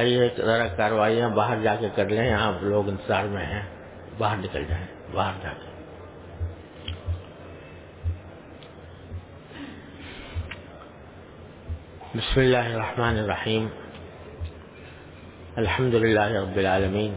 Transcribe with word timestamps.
بھائی 0.00 0.28
ذرا 0.36 0.66
کاروائیاں 0.66 1.28
باہر 1.28 1.62
جا 1.62 1.76
کے 1.76 1.88
کر 1.94 2.08
لیں۔ 2.08 2.30
یہاں 2.30 2.52
لوگ 2.60 2.88
انتظار 2.88 3.24
میں 3.24 3.46
ہیں۔ 3.46 3.62
باہر 4.18 4.36
نکل 4.36 4.64
جائیں، 4.64 4.86
باہر 5.12 5.32
جا 5.42 5.50
کے۔ 5.50 5.70
بسم 12.14 12.40
اللہ 12.40 12.56
الرحمن 12.56 13.18
الرحیم۔ 13.18 13.68
الحمد 15.56 15.94
للہ 15.94 16.20
رب 16.20 16.56
العالمین۔ 16.56 17.14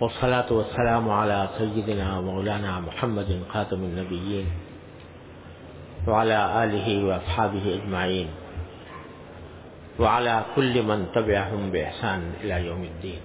والصلاة 0.00 0.54
والسلام 0.54 1.10
على 1.10 1.44
سيدنا 1.58 2.20
مولانا 2.20 2.78
محمد 2.78 3.52
خاتم 3.52 3.82
النبيين 3.82 4.48
وعلى 6.06 6.34
آله 6.34 7.06
وأصحابه 7.06 7.70
أجمعين 7.74 8.43
وعلى 9.98 10.42
كل 10.54 10.82
من 10.82 11.04
تبعهم 11.14 11.70
بإحسان 11.70 12.32
إلى 12.42 12.66
يوم 12.66 12.82
الدين. 12.82 13.18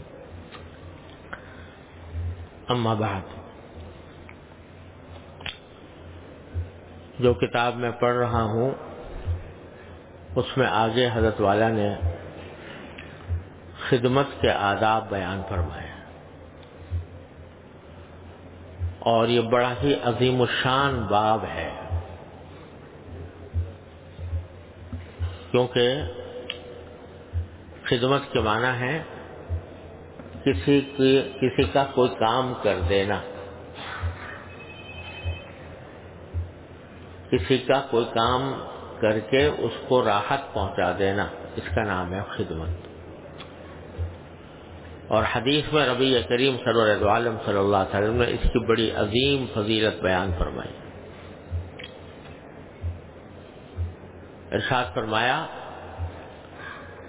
أما 2.69 2.93
بعد، 2.93 3.21
جو 7.19 7.33
کتاب 7.33 7.75
میں 7.75 7.91
پڑھ 7.91 8.15
رہا 8.15 8.43
ہوں، 8.43 8.71
اس 10.35 10.57
میں 10.57 10.67
آگے 10.67 11.09
حضرت 11.13 11.41
والا 11.41 11.69
نے 11.69 11.95
خدمت 13.89 14.25
کے 14.41 14.51
آداب 14.51 15.09
بیان 15.09 15.41
فرمائے۔ 15.49 15.89
اور 18.99 19.27
یہ 19.27 19.41
بڑا 19.41 19.73
ہی 19.83 19.93
عظیم 20.03 20.41
الشان 20.41 21.01
باب 21.01 21.43
ہے۔ 21.43 21.71
کیونکہ 25.51 26.01
خدمت 27.89 28.21
کے 28.31 28.39
معنی 28.39 28.79
ہے 28.79 29.03
کسی 30.45 30.81
کی 30.81 31.21
کسی 31.41 31.63
کا 31.63 31.83
کوئی 31.83 32.09
کام 32.09 32.53
کر 32.63 32.75
دینا۔ 32.89 33.21
کسی 37.31 37.57
کا 37.57 37.87
کوئی 37.91 38.05
کام 38.05 38.53
کر 39.01 39.19
کے 39.19 39.45
اس 39.45 39.71
کو 39.87 40.05
راحت 40.05 40.53
پہنچا 40.53 40.91
دینا۔ 40.99 41.27
اس 41.55 41.75
کا 41.75 41.83
نام 41.83 42.13
ہے 42.13 42.19
خدمت۔ 42.29 42.69
اور 45.07 45.23
حدیث 45.35 45.73
میں 45.73 45.87
ربی 45.87 46.21
کریم 46.29 46.57
سرور 46.65 47.09
عالم 47.09 47.37
صلی 47.45 47.57
اللہ 47.57 47.77
علیہ 47.77 47.99
وسلم 47.99 48.21
نے 48.21 48.27
اس 48.29 48.43
کی 48.43 48.67
بڑی 48.67 48.91
عظیم 48.91 49.45
فضیلت 49.53 50.03
بیان 50.03 50.31
فرمائی۔ 50.39 50.73
ارشاد 54.51 54.85
فرمایا 54.93 55.45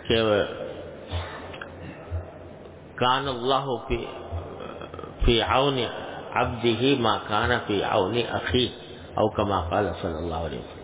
کہ 0.08 0.22
کان 3.00 3.28
اللہ 3.28 3.66
فی 3.88 4.06
فی 5.24 5.40
عون 5.40 5.78
عبدہ 6.32 7.00
ما 7.00 7.16
کان 7.28 7.50
فی 7.66 7.82
عون 7.82 8.16
اخی 8.30 8.68
او 9.14 9.28
کما 9.28 9.68
قال 9.68 9.88
صلی 10.02 10.14
اللہ 10.14 10.34
علیہ 10.34 10.58
وسلم. 10.58 10.80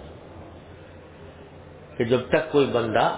کہ 1.96 2.04
جب 2.04 2.20
تک 2.28 2.52
کوئی 2.52 2.66
بندہ 2.66 3.16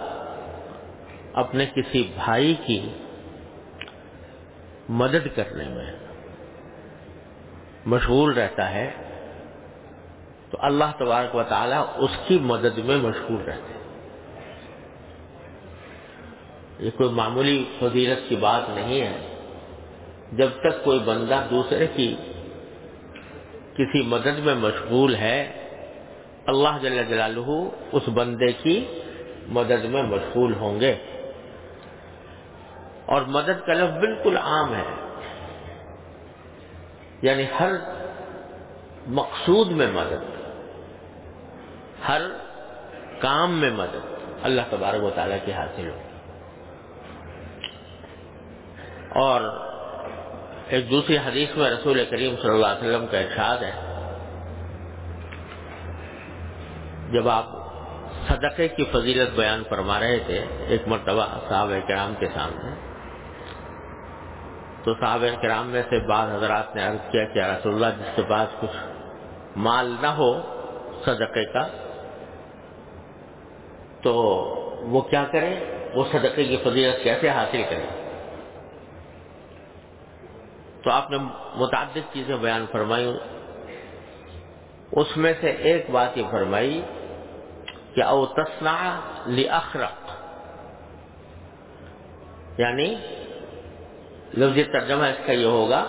اپنے 1.33 1.67
کسی 1.67 2.13
بھائی 2.25 2.55
کی 2.55 2.93
مدد 4.89 5.37
کرنے 5.37 5.65
میں 5.65 5.93
مشغول 7.87 8.33
رہتا 8.33 8.71
ہے، 8.71 8.91
تو 10.51 10.59
اللہ 10.61 10.85
تبارک 10.99 11.35
و 11.35 11.43
تعالی 11.43 11.77
اس 11.97 12.11
کی 12.27 12.39
مدد 12.39 12.79
میں 12.79 12.97
مشغول 12.97 13.43
رہتے 13.43 13.73
ہیں۔ 13.73 13.78
یہ 16.79 16.91
کوئی 16.97 17.11
معمولی 17.11 17.65
فضیلت 17.81 18.29
کی 18.29 18.37
بات 18.37 18.63
نہیں 18.71 19.01
ہے۔ 19.01 19.35
جب 20.33 20.49
تک 20.61 20.85
کوئی 20.85 20.99
بندہ 20.99 21.41
دوسرے 21.51 21.87
کی 21.87 22.17
کسی 23.75 24.03
مدد 24.03 24.39
میں 24.39 24.55
مشغول 24.55 25.15
ہے، 25.15 25.69
اللہ 26.47 26.69
جل 26.83 27.05
جلالہ 27.05 27.69
اس 27.93 28.03
بندے 28.15 28.53
کی 28.53 29.01
مدد 29.49 29.85
میں 29.85 30.03
مشغول 30.03 30.55
ہوں 30.55 30.81
گے۔ 30.81 30.95
اور 33.07 33.23
مدد 33.23 33.67
کا 33.67 33.73
لفظ 33.75 33.99
بالکل 33.99 34.37
عام 34.37 34.75
ہے۔ 34.75 35.19
یعنی 37.23 37.43
ہر 37.61 37.73
مقصود 39.07 39.71
میں 39.71 39.87
مدد، 39.93 40.41
ہر 42.09 42.23
کام 43.19 43.53
میں 43.53 43.71
مدد۔ 43.71 44.07
اللہ 44.43 44.63
تبارک 44.71 45.05
و 45.05 45.11
تعالیٰ 45.11 45.39
کی 45.45 45.53
حاصل 45.53 45.91
ہو۔ 45.91 46.08
اور 49.21 49.41
ایک 50.69 50.91
دوسری 50.91 51.17
حدیث 51.19 51.57
میں 51.57 51.71
رسول 51.71 52.05
کریم 52.11 52.35
صلی 52.43 52.51
اللہ 52.51 52.67
علیہ 52.67 52.89
وسلم 52.89 53.07
کا 53.07 53.19
ارشاد 53.19 53.63
ہے، 53.63 53.73
جب 57.13 57.29
آپ 57.29 57.47
صدقے 58.29 58.69
کی 58.69 58.85
فضیلت 58.85 59.31
بیان 59.37 59.63
فرما 59.69 59.99
رہے 60.01 60.19
تھے، 60.27 60.45
ایک 60.69 60.89
مرتبہ 60.89 61.27
صحابہ 61.49 61.79
کرام 61.89 62.15
کے 62.21 62.27
سامنے، 62.35 62.75
تو 64.85 64.95
صحابہ 64.95 65.35
کرام 65.43 65.71
میں 65.71 65.83
سے 65.91 65.99
بعض 66.09 66.33
حضرات 66.33 66.77
نے 66.77 66.83
عرض 66.83 67.11
کیا 67.13 67.25
کہ 67.25 67.39
رسول 67.39 67.75
اللہ، 67.75 68.01
جس 68.01 68.17
کے 68.17 68.23
پاس 68.29 68.61
کچھ 68.61 68.77
مال 69.67 69.95
نہ 70.01 70.13
ہو 70.19 70.33
صدقے 71.05 71.45
کا، 71.45 71.67
تو 74.03 74.13
وہ 74.93 75.01
کیا 75.01 75.25
کرے؟ 75.33 75.55
وہ 75.95 76.05
صدقے 76.13 76.45
کی 76.45 76.57
فضیلت 76.65 77.03
کیسے 77.05 77.29
حاصل 77.29 77.63
کرے؟ 77.71 77.98
تو 80.89 80.93
آپ 80.93 81.11
نے 81.11 81.17
متعدد 81.55 81.99
چیزیں 82.13 82.37
بیان 82.37 82.65
فرمائی۔ 82.73 83.19
اس 84.93 85.17
میں 85.17 85.33
سے 85.41 85.51
ایک 85.51 85.91
بات 85.91 86.19
یہ 86.19 86.23
فرمائی 86.31 86.83
کہ 87.95 88.03
او 88.03 88.27
تسنا 88.27 89.01
لخرق 89.27 89.99
یعنی 92.61 92.95
لفظ 94.39 94.73
ترجمہ 94.73 95.05
اس 95.05 95.27
کا 95.27 95.33
یہ 95.33 95.47
ہوگا 95.47 95.85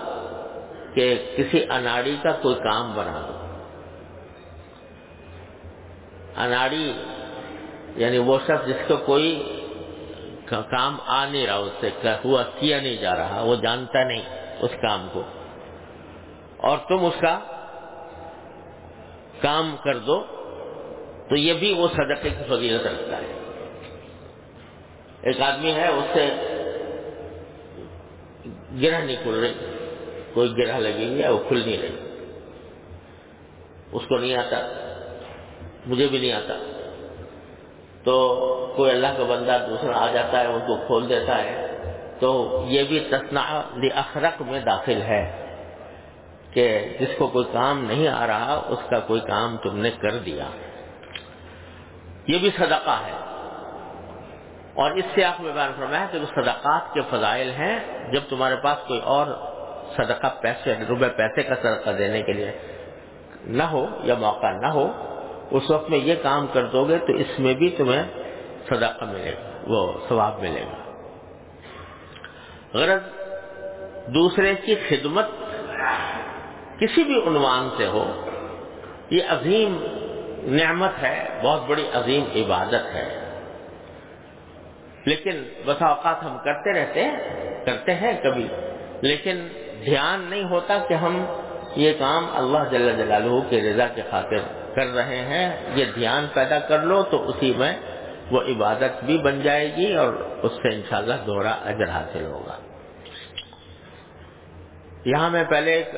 کہ 0.93 1.33
کسی 1.37 1.63
اناڑی 1.69 2.17
کا 2.23 2.31
کوئی 2.31 2.55
کام 2.55 2.93
بنا 2.93 3.21
دو۔ 3.27 3.37
اناڑی 6.37 6.93
یعنی 7.95 8.17
وہ 8.17 8.37
شخص 8.43 8.67
جس 8.67 8.81
کو 8.87 8.97
کوئی 8.97 9.59
کام 10.49 10.97
آ 11.05 11.25
نہیں 11.25 11.47
رہا، 11.47 11.55
اس 11.55 11.73
سے 11.79 11.89
ہوا 12.25 12.43
کیا 12.43 12.81
نہیں 12.81 12.97
جا 12.97 13.15
رہا، 13.15 13.41
وہ 13.41 13.55
جانتا 13.55 14.03
نہیں۔ 14.03 14.38
اس 14.59 14.71
کام 14.81 15.07
کو 15.13 15.23
اور 16.57 16.77
تم 16.87 17.05
اس 17.05 17.21
کا 17.21 17.39
کام 19.41 19.75
کر 19.83 19.97
دو 19.97 20.23
تو 21.29 21.35
یہ 21.35 21.53
بھی 21.53 21.73
وہ 21.73 21.87
صدقے 21.87 22.29
کی 22.29 22.43
فضیلت 22.49 22.87
رکھتا 22.87 23.17
ہے۔ 23.17 23.39
ایک 25.21 25.41
آدمی 25.41 25.73
ہے، 25.73 25.87
اس 25.87 26.03
سے 26.13 26.29
گرہ 28.81 29.01
نہیں 29.01 29.15
کھل 29.23 29.39
رہی، 29.39 29.53
کوئی 30.33 30.53
گرہ 30.57 30.79
لگی 30.79 31.07
ہوئی 31.07 31.23
ہے، 31.23 31.29
وہ 31.29 31.39
کھل 31.47 31.63
نہیں 31.65 31.81
رہی۔ 31.81 32.23
اس 33.91 34.01
کو 34.07 34.17
نہیں 34.17 34.35
آتا، 34.35 34.57
مجھے 35.85 36.07
بھی 36.07 36.17
نہیں 36.17 36.31
آتا۔ 36.31 36.53
تو 38.03 38.35
کوئی 38.75 38.91
اللہ 38.91 39.07
کا 39.17 39.23
بندہ 39.23 39.65
دوسرا 39.69 39.97
آ 39.97 40.11
جاتا 40.11 40.39
ہے، 40.39 40.47
اس 40.47 40.61
کو 40.67 40.75
کھول 40.75 41.09
دیتا 41.09 41.43
ہے۔ 41.43 41.68
تو 42.19 42.63
یہ 42.67 42.83
بھی 42.83 42.99
تصنا 42.99 43.61
اخرق 43.95 44.41
میں 44.41 44.59
داخل 44.59 45.01
ہے 45.01 45.45
کہ 46.53 46.97
جس 46.99 47.07
کو 47.17 47.27
کوئی 47.27 47.45
کام 47.53 47.85
نہیں 47.85 48.07
آ 48.07 48.27
رہا، 48.27 48.61
اس 48.67 48.79
کا 48.89 48.99
کوئی 48.99 49.21
کام 49.21 49.57
تم 49.57 49.77
نے 49.77 49.91
کر 49.91 50.17
دیا۔ 50.17 50.43
یہ 52.27 52.37
بھی 52.37 52.49
صدقہ 52.57 53.01
ہے۔ 53.05 53.11
اور 54.73 54.91
اس 54.91 55.05
سے 55.15 55.23
آپ 55.23 55.41
میں 55.41 55.53
بیان 55.53 55.71
فرمایا 55.77 56.05
کہ 56.11 56.19
وہ 56.19 56.25
صدقات 56.35 56.93
کے 56.93 57.01
فضائل 57.09 57.51
ہیں۔ 57.51 57.79
جب 58.11 58.21
تمہارے 58.29 58.55
پاس 58.55 58.87
کوئی 58.87 58.99
اور 58.99 59.27
صدقہ 59.95 60.27
پیسے، 60.41 60.73
روپے 60.89 61.07
پیسے 61.07 61.43
کا 61.43 61.55
صدقہ 61.55 61.89
دینے 61.89 62.21
کے 62.21 62.33
لیے 62.33 62.51
نہ 63.41 63.63
ہو 63.63 63.85
یا 64.03 64.15
موقع 64.19 64.51
نہ 64.51 64.67
ہو، 64.67 64.91
اس 65.51 65.71
وقت 65.71 65.89
میں 65.89 65.99
یہ 65.99 66.15
کام 66.23 66.47
کر 66.53 66.65
دو 66.65 66.87
گے 66.87 66.97
تو 66.97 67.13
اس 67.13 67.39
میں 67.39 67.53
بھی 67.53 67.69
تمہیں 67.69 68.03
صدقہ 68.67 69.05
ملے 69.05 69.31
گا، 69.31 69.57
وہ 69.67 69.93
ثواب 70.09 70.39
ملے 70.39 70.61
گا۔ 70.61 70.88
غرض 72.73 73.01
دوسرے 74.07 74.55
کی 74.55 74.75
خدمت 74.75 75.25
کسی 76.79 77.03
بھی 77.03 77.21
عنوان 77.27 77.69
سے 77.77 77.87
ہو، 77.87 78.29
یہ 79.09 79.21
عظیم 79.29 79.83
نعمت 80.43 80.91
ہے، 81.01 81.41
بہت 81.43 81.61
بڑی 81.67 81.89
عظیم 81.93 82.23
عبادت 82.35 82.95
ہے۔ 82.95 83.19
لیکن 85.05 85.43
بسا 85.65 85.85
اوقات 85.85 86.23
ہم 86.23 86.37
کرتے 86.37 86.73
رہتے 86.73 87.03
ہیں، 87.03 87.17
کرتے 87.65 87.95
ہیں 87.95 88.23
کبھی، 88.23 88.47
لیکن 89.01 89.47
دھیان 89.85 90.21
نہیں 90.29 90.43
ہوتا 90.43 90.77
کہ 90.87 90.93
ہم 90.93 91.25
یہ 91.75 91.93
کام 91.99 92.25
اللہ 92.33 92.57
جل 92.71 92.97
جلالہ 92.97 93.49
کے 93.49 93.61
رضا 93.61 93.87
کے 93.87 94.01
خاطر 94.09 94.37
کر 94.75 94.87
رہے 94.87 95.15
ہیں۔ 95.15 95.57
یہ 95.75 95.85
دھیان 95.95 96.25
پیدا 96.33 96.59
کر 96.59 96.79
لو 96.79 97.03
تو 97.03 97.29
اسی 97.29 97.53
میں 97.57 97.77
وہ 98.31 98.41
عبادت 98.41 99.03
بھی 99.03 99.17
بن 99.17 99.41
جائے 99.41 99.75
گی 99.75 99.93
اور 99.95 100.13
اس 100.41 100.51
سے 100.51 100.75
انشاءاللہ 100.75 101.13
دوہرا 101.25 101.51
اجر 101.51 101.89
حاصل 101.89 102.25
ہوگا۔ 102.25 102.57
یہاں 105.05 105.29
میں 105.29 105.43
پہلے 105.43 105.73
ایک 105.73 105.89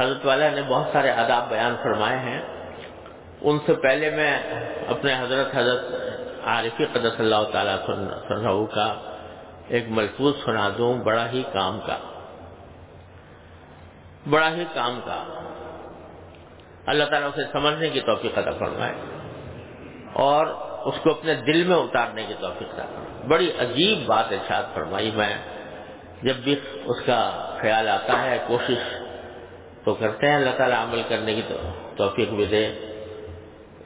حضرت 0.00 0.26
والا 0.26 0.48
نے 0.48 0.62
بہت 0.62 0.86
سارے 0.92 1.10
آداب 1.10 1.48
بیان 1.48 1.76
فرمائے 1.82 2.18
ہیں۔ 2.18 2.42
ان 3.40 3.58
سے 3.66 3.74
پہلے 3.74 4.10
میں 4.10 4.42
اپنے 4.88 5.14
حضرت 5.18 5.46
حضرت 5.54 5.86
عارفی 6.44 6.84
قدس 6.84 7.20
اللہ 7.20 7.42
تعالیٰ 7.52 7.76
کا 8.74 8.94
ایک 9.68 9.84
ملفوظ 9.88 10.34
سنا 10.44 10.68
دوں، 10.78 10.94
بڑا 10.94 11.30
ہی 11.30 11.42
کام 11.52 11.80
کا۔ 11.80 11.96
بڑا 14.30 14.50
ہی 14.50 14.64
کام 14.74 15.00
کا۔ 15.04 15.24
اللہ 16.86 17.04
تعالیٰ 17.04 17.28
اسے 17.28 17.42
سمجھنے 17.52 17.88
کی 17.88 18.00
توفیق 18.00 18.38
عطا 18.38 18.50
فرمائے۔ 18.50 18.92
اور 20.12 20.69
اس 20.84 20.94
کو 21.02 21.10
اپنے 21.10 21.34
دل 21.34 21.64
میں 21.64 21.76
اتارنے 21.76 22.24
کی 22.28 22.34
توفیق 22.40 22.74
عطا 22.74 23.02
بڑی 23.28 23.52
عجیب 23.58 24.06
بات 24.06 24.24
ارشاد 24.30 24.62
فرمائی 24.74 25.10
میں۔ 25.14 25.36
جب 26.22 26.36
بھی 26.36 26.60
اس 26.84 27.06
کا 27.06 27.48
خیال 27.60 27.88
آتا 27.88 28.22
ہے، 28.22 28.38
کوشش 28.46 28.94
تو 29.84 29.94
کرتے 29.94 30.28
ہیں، 30.28 30.36
اللہ 30.36 30.50
تعالیٰ 30.56 30.82
عمل 30.82 31.02
کرنے 31.08 31.34
کی 31.34 31.42
توفیق 31.96 32.28
بھی 32.28 32.44
دے۔ 32.44 32.74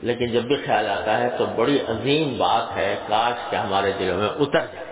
لیکن 0.03 0.27
جب 0.27 0.43
بھی 0.43 0.57
خیال 0.67 0.87
آتا 0.87 1.19
ہے 1.19 1.29
تو 1.39 1.47
بڑی 1.47 1.81
عظیم 1.89 2.39
بات 2.39 2.77
ہے، 2.77 2.97
کاش 3.09 3.51
کہ 3.51 3.57
ہمارے 3.57 3.93
دلوں 3.99 4.19
میں 4.19 4.29
اتر 4.29 4.67
جائے۔ 4.73 4.85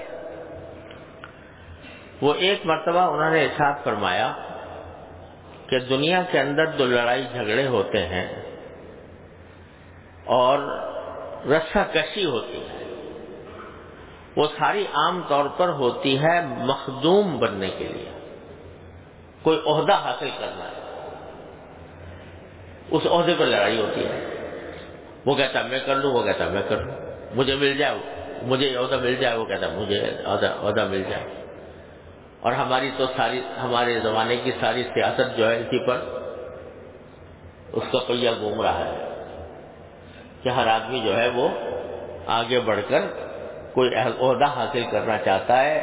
وہ 2.20 2.34
ایک 2.34 2.66
مرتبہ 2.66 3.00
انہوں 3.00 3.30
نے 3.30 3.44
ارشاد 3.44 3.84
فرمایا 3.84 4.32
کہ 5.66 5.78
دنیا 5.78 6.22
کے 6.30 6.40
اندر 6.40 6.66
جو 6.66 6.86
لڑائی 6.86 7.24
جھگڑے 7.32 7.66
ہوتے 7.66 8.06
ہیں 8.06 8.42
اور 10.24 10.88
رسا 11.46 11.82
کشی 11.92 12.24
ہوتی 12.24 12.60
ہے۔ 12.60 12.82
وہ 14.36 14.46
ساری 14.58 14.84
عام 14.92 15.22
طور 15.28 15.44
پر 15.56 15.68
ہوتی 15.68 16.18
ہے 16.18 16.46
مخدوم 16.46 17.38
بننے 17.38 17.70
کے 17.78 17.88
لیے۔ 17.88 18.10
کوئی 19.42 19.62
عہدہ 19.66 19.92
حاصل 19.92 20.30
کرنا 20.38 20.64
ہے۔ 20.64 21.08
اس 22.90 23.02
عہدے 23.10 23.34
پر 23.38 23.46
لڑائی 23.46 23.80
ہوتی 23.80 24.04
ہے۔ 24.04 24.28
وہ 25.26 25.34
کہتا 25.34 25.62
میں 25.62 25.78
کر 25.86 25.94
لوں، 25.94 26.12
وہ 26.12 26.22
کہتا 26.22 26.48
میں 26.48 26.62
کر 26.68 26.76
لوں۔ 26.76 26.94
مجھے 27.34 27.54
مل 27.54 27.78
جائے 27.78 27.98
مجھے 28.42 28.76
عہدہ 28.76 28.96
مل 28.96 29.14
جائے۔ 29.14 29.36
وہ 29.36 29.44
کہتا 29.44 29.66
مجھے 29.68 30.10
عہدہ 30.24 30.88
مل 30.88 31.02
جائے۔ 31.02 31.24
اور 32.40 32.52
ہماری 32.52 32.90
تو 32.96 33.04
ساری، 33.16 33.40
ہمارے 33.62 34.00
زمانے 34.00 34.36
کی 34.36 34.50
ساری 34.60 34.82
سیاست 34.82 35.38
جو 35.38 35.50
ہے 35.50 35.60
اسی 35.60 35.86
پر 35.86 35.98
اس 37.72 37.82
کا 37.92 37.98
پہیہ 38.08 38.30
گھوم 38.40 38.62
رہا 38.62 38.84
ہے۔ 38.84 39.11
کہ 40.42 40.48
ہر 40.48 40.66
آدمی 40.66 41.00
جو 41.00 41.16
ہے 41.16 41.28
وہ 41.28 41.48
آگے 42.26 42.60
بڑھ 42.60 42.80
کر 42.88 43.00
کوئی 43.74 43.94
عہدہ 43.94 44.44
حاصل 44.44 44.82
کرنا 44.90 45.18
چاہتا 45.18 45.64
ہے 45.64 45.78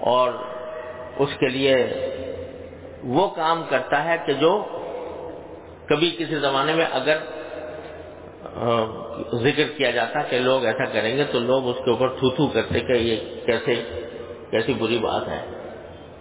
اور 0.00 0.32
اس 1.16 1.28
کے 1.40 1.48
لیے 1.48 1.76
وہ 3.04 3.28
کام 3.28 3.62
کرتا 3.68 4.04
ہے 4.04 4.16
کہ 4.26 4.32
جو 4.32 4.52
کبھی 5.86 6.10
کسی 6.10 6.38
زمانے 6.38 6.74
میں 6.74 6.86
اگر 6.92 7.18
ذکر 9.32 9.64
کیا 9.76 9.90
جاتا 9.90 10.22
کہ 10.22 10.38
لوگ 10.38 10.64
ایسا 10.64 10.84
کریں 10.84 11.16
گے 11.16 11.24
تو 11.24 11.38
لوگ 11.38 11.68
اس 11.68 11.76
کے 11.84 11.90
اوپر 11.90 12.08
تھو 12.08 12.30
تھو 12.30 12.46
کرتے 12.46 12.80
کہ 12.80 12.92
یہ 12.92 13.16
کیسے، 13.46 13.74
کیسی 14.50 14.72
بری 14.74 14.98
بات 14.98 15.28
ہے۔ 15.28 15.40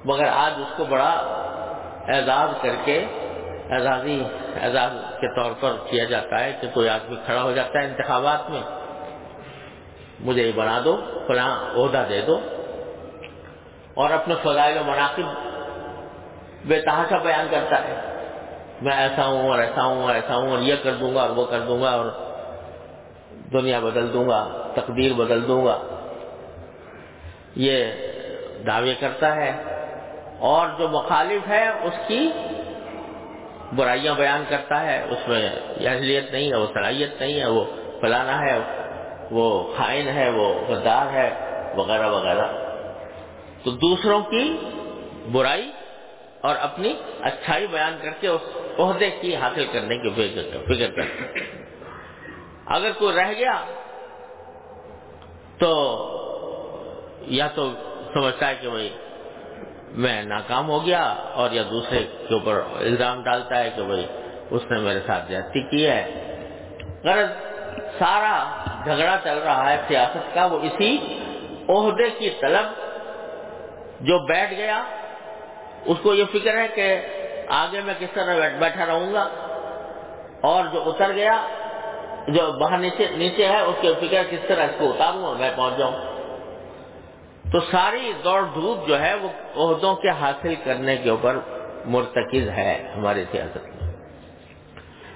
مگر 0.06 0.28
آج 0.28 0.54
اس 0.58 0.78
کو 0.78 0.86
بڑا 0.86 1.12
اعزاز 2.08 2.50
کر 2.62 2.76
کے 2.86 3.06
اعزازی 3.70 4.24
اعزاز 4.62 4.92
کے 5.22 5.44
طور 5.44 5.52
پر 5.60 5.72
کیا 5.90 6.04
جاتا 6.04 6.40
ہے 6.40 6.58
کہ 6.62 6.68
کوئی 6.74 6.90
آدمی 6.90 7.16
کھڑا 7.26 7.42
ہو 7.42 7.52
جاتا 7.52 7.80
ہے 7.80 7.86
انتخابات 7.86 8.50
میں۔ 8.50 8.62
مجھے 10.20 10.44
یہ 10.44 10.52
بنا 10.56 10.82
دو، 10.86 11.02
فلاں 11.28 11.60
عہدہ 11.76 12.04
دے 12.10 12.22
دو۔ 12.22 12.40
اور 13.94 14.10
اپنے 14.10 14.36
فضائل 14.44 14.78
و 14.78 14.82
مناقب 14.84 15.24
بے 16.66 16.82
تحاشا 16.82 17.18
بیان 17.18 17.48
کرتا 17.52 17.84
ہے۔ 17.84 17.96
میں 18.82 18.96
ایسا 18.96 19.26
ہوں 19.26 19.50
اور 19.50 19.60
ایسا 19.60 19.86
ہوں 19.86 20.04
اور 20.04 20.16
ایسا 20.16 20.36
ہوں 20.36 20.50
اور 20.50 20.60
یہ 20.60 20.76
کر 20.84 20.94
دوں 20.94 21.16
گا 21.16 21.22
اور 21.22 21.30
وہ 21.30 21.46
کر 21.46 21.60
دوں 21.60 21.82
گا 21.82 21.90
اور 21.90 22.06
دنیا 23.54 23.80
بدل 23.80 24.14
دوں 24.14 24.30
گا، 24.30 24.68
تقدیر 24.76 25.14
بدل 25.14 25.48
دوں 25.48 25.66
گا۔ 25.66 25.80
یہ 27.56 27.86
دعوے 28.68 28.96
کرتا 29.00 29.36
ہے۔ 29.36 29.64
اور 30.40 30.68
جو 30.78 30.90
مخالف 30.90 31.48
ہے 31.48 31.70
اس 31.70 31.94
کی 32.08 32.30
برائیاں 33.76 34.16
بیان 34.16 34.44
کرتا 34.50 34.82
ہے، 34.82 35.04
اس 35.04 35.28
میں 35.28 35.50
اہلیت 35.80 36.32
نہیں 36.32 36.52
ہے، 36.52 36.56
وہ 36.56 36.68
صلاحیت 36.74 37.22
نہیں 37.22 37.40
ہے، 37.40 37.48
وہ 37.48 37.64
فلانا 38.02 38.40
ہے، 38.42 38.60
وہ 39.32 39.74
خائن 39.78 40.08
ہے، 40.08 40.30
وہ 40.30 40.54
غدار 40.68 41.14
ہے، 41.14 41.30
وغیرہ 41.76 42.08
وغیرہ۔ 42.08 42.48
تو 43.64 43.72
دوسروں 43.72 44.22
کی 44.22 44.58
برائی 45.32 45.72
اور 46.42 46.56
اپنی 46.56 46.94
اچھائی 47.22 47.68
بیان 47.68 47.98
کر 48.02 48.10
کے 48.20 48.28
اس 48.28 48.42
عہدے 48.80 49.10
کی 49.10 49.36
حاصل 49.36 49.66
کرنے 49.72 49.98
کی 49.98 50.10
فکر 50.10 50.92
کرتے 50.96 51.40
اگر 52.66 52.92
کوئی 52.92 53.16
رہ 53.16 53.34
گیا 53.38 53.66
تو 55.60 55.74
یا 57.22 57.48
تو 57.48 57.72
سمجھتا 58.14 58.50
ہے 58.50 58.56
کہ 58.62 58.70
بھائی 58.70 58.90
میں 59.92 60.24
ناکام 60.24 60.70
ہو 60.70 60.86
گیا 60.86 61.16
اور 61.34 61.52
یا 61.52 61.64
دوسرے 61.72 62.04
کے 62.28 62.34
اوپر 62.34 62.62
الزام 62.76 63.24
ڈالتا 63.24 63.60
ہے 63.60 63.70
کہ 63.76 63.84
بھائی 63.84 64.08
اس 64.50 64.62
نے 64.72 64.80
میرے 64.80 65.00
ساتھ 65.08 65.24
زیادتی 65.28 65.62
کی 65.62 65.88
ہے۔ 65.88 66.24
غرض 67.04 67.30
سارا 68.00 68.64
جھگڑا 68.84 69.18
چل 69.24 69.38
رہا 69.38 69.72
ہے 69.72 69.78
سیاست 69.88 70.36
کا، 70.36 70.46
وہ 70.46 70.60
اسی 70.60 71.20
عہدے 71.70 72.10
کی 72.10 72.30
طلب 72.42 72.66
جو 74.00 74.20
بیٹھ 74.20 74.54
گیا۔ 74.54 74.84
اس 75.86 75.98
کو 76.02 76.14
یہ 76.14 76.24
فکر 76.34 76.58
ہے 76.58 76.68
کہ 76.68 77.02
آگے 77.48 77.82
میں 77.82 77.94
کس 78.00 78.10
طرح 78.14 78.36
بیٹھا 78.60 78.86
رہوں 78.86 79.14
گا۔ 79.14 79.30
اور 80.42 80.66
جو 80.74 80.84
اتر 80.86 81.12
گیا، 81.16 81.42
جو 82.28 82.52
باہر 82.52 82.78
نیچے 82.78 83.08
نیچے 83.12 83.48
ہے، 83.48 83.60
اس 83.60 83.76
کی 83.82 83.94
فکر 84.02 84.24
کس 84.30 84.40
طرح 84.48 84.64
اس 84.64 84.76
کو 84.78 84.90
اتاروں 84.90 85.24
اور 85.24 85.36
میں 85.36 85.52
پہنچ 85.56 85.78
جاؤں۔ 85.78 86.17
تو 87.52 87.60
ساری 87.72 88.14
دوڑ 88.24 88.42
دھوپ 88.54 88.88
جو 88.88 89.02
ہے 89.02 89.16
وہ 89.16 89.30
عہدوں 89.56 89.96
کے 89.96 90.10
حاصل 90.10 90.56
کرنے 90.64 90.98
کے 90.98 91.10
اوپر 91.10 91.38
مرتکز 91.86 92.50
ہے 92.50 92.94
ہماری 92.98 93.26
سیاست 93.32 93.82
میں۔ 93.82 93.94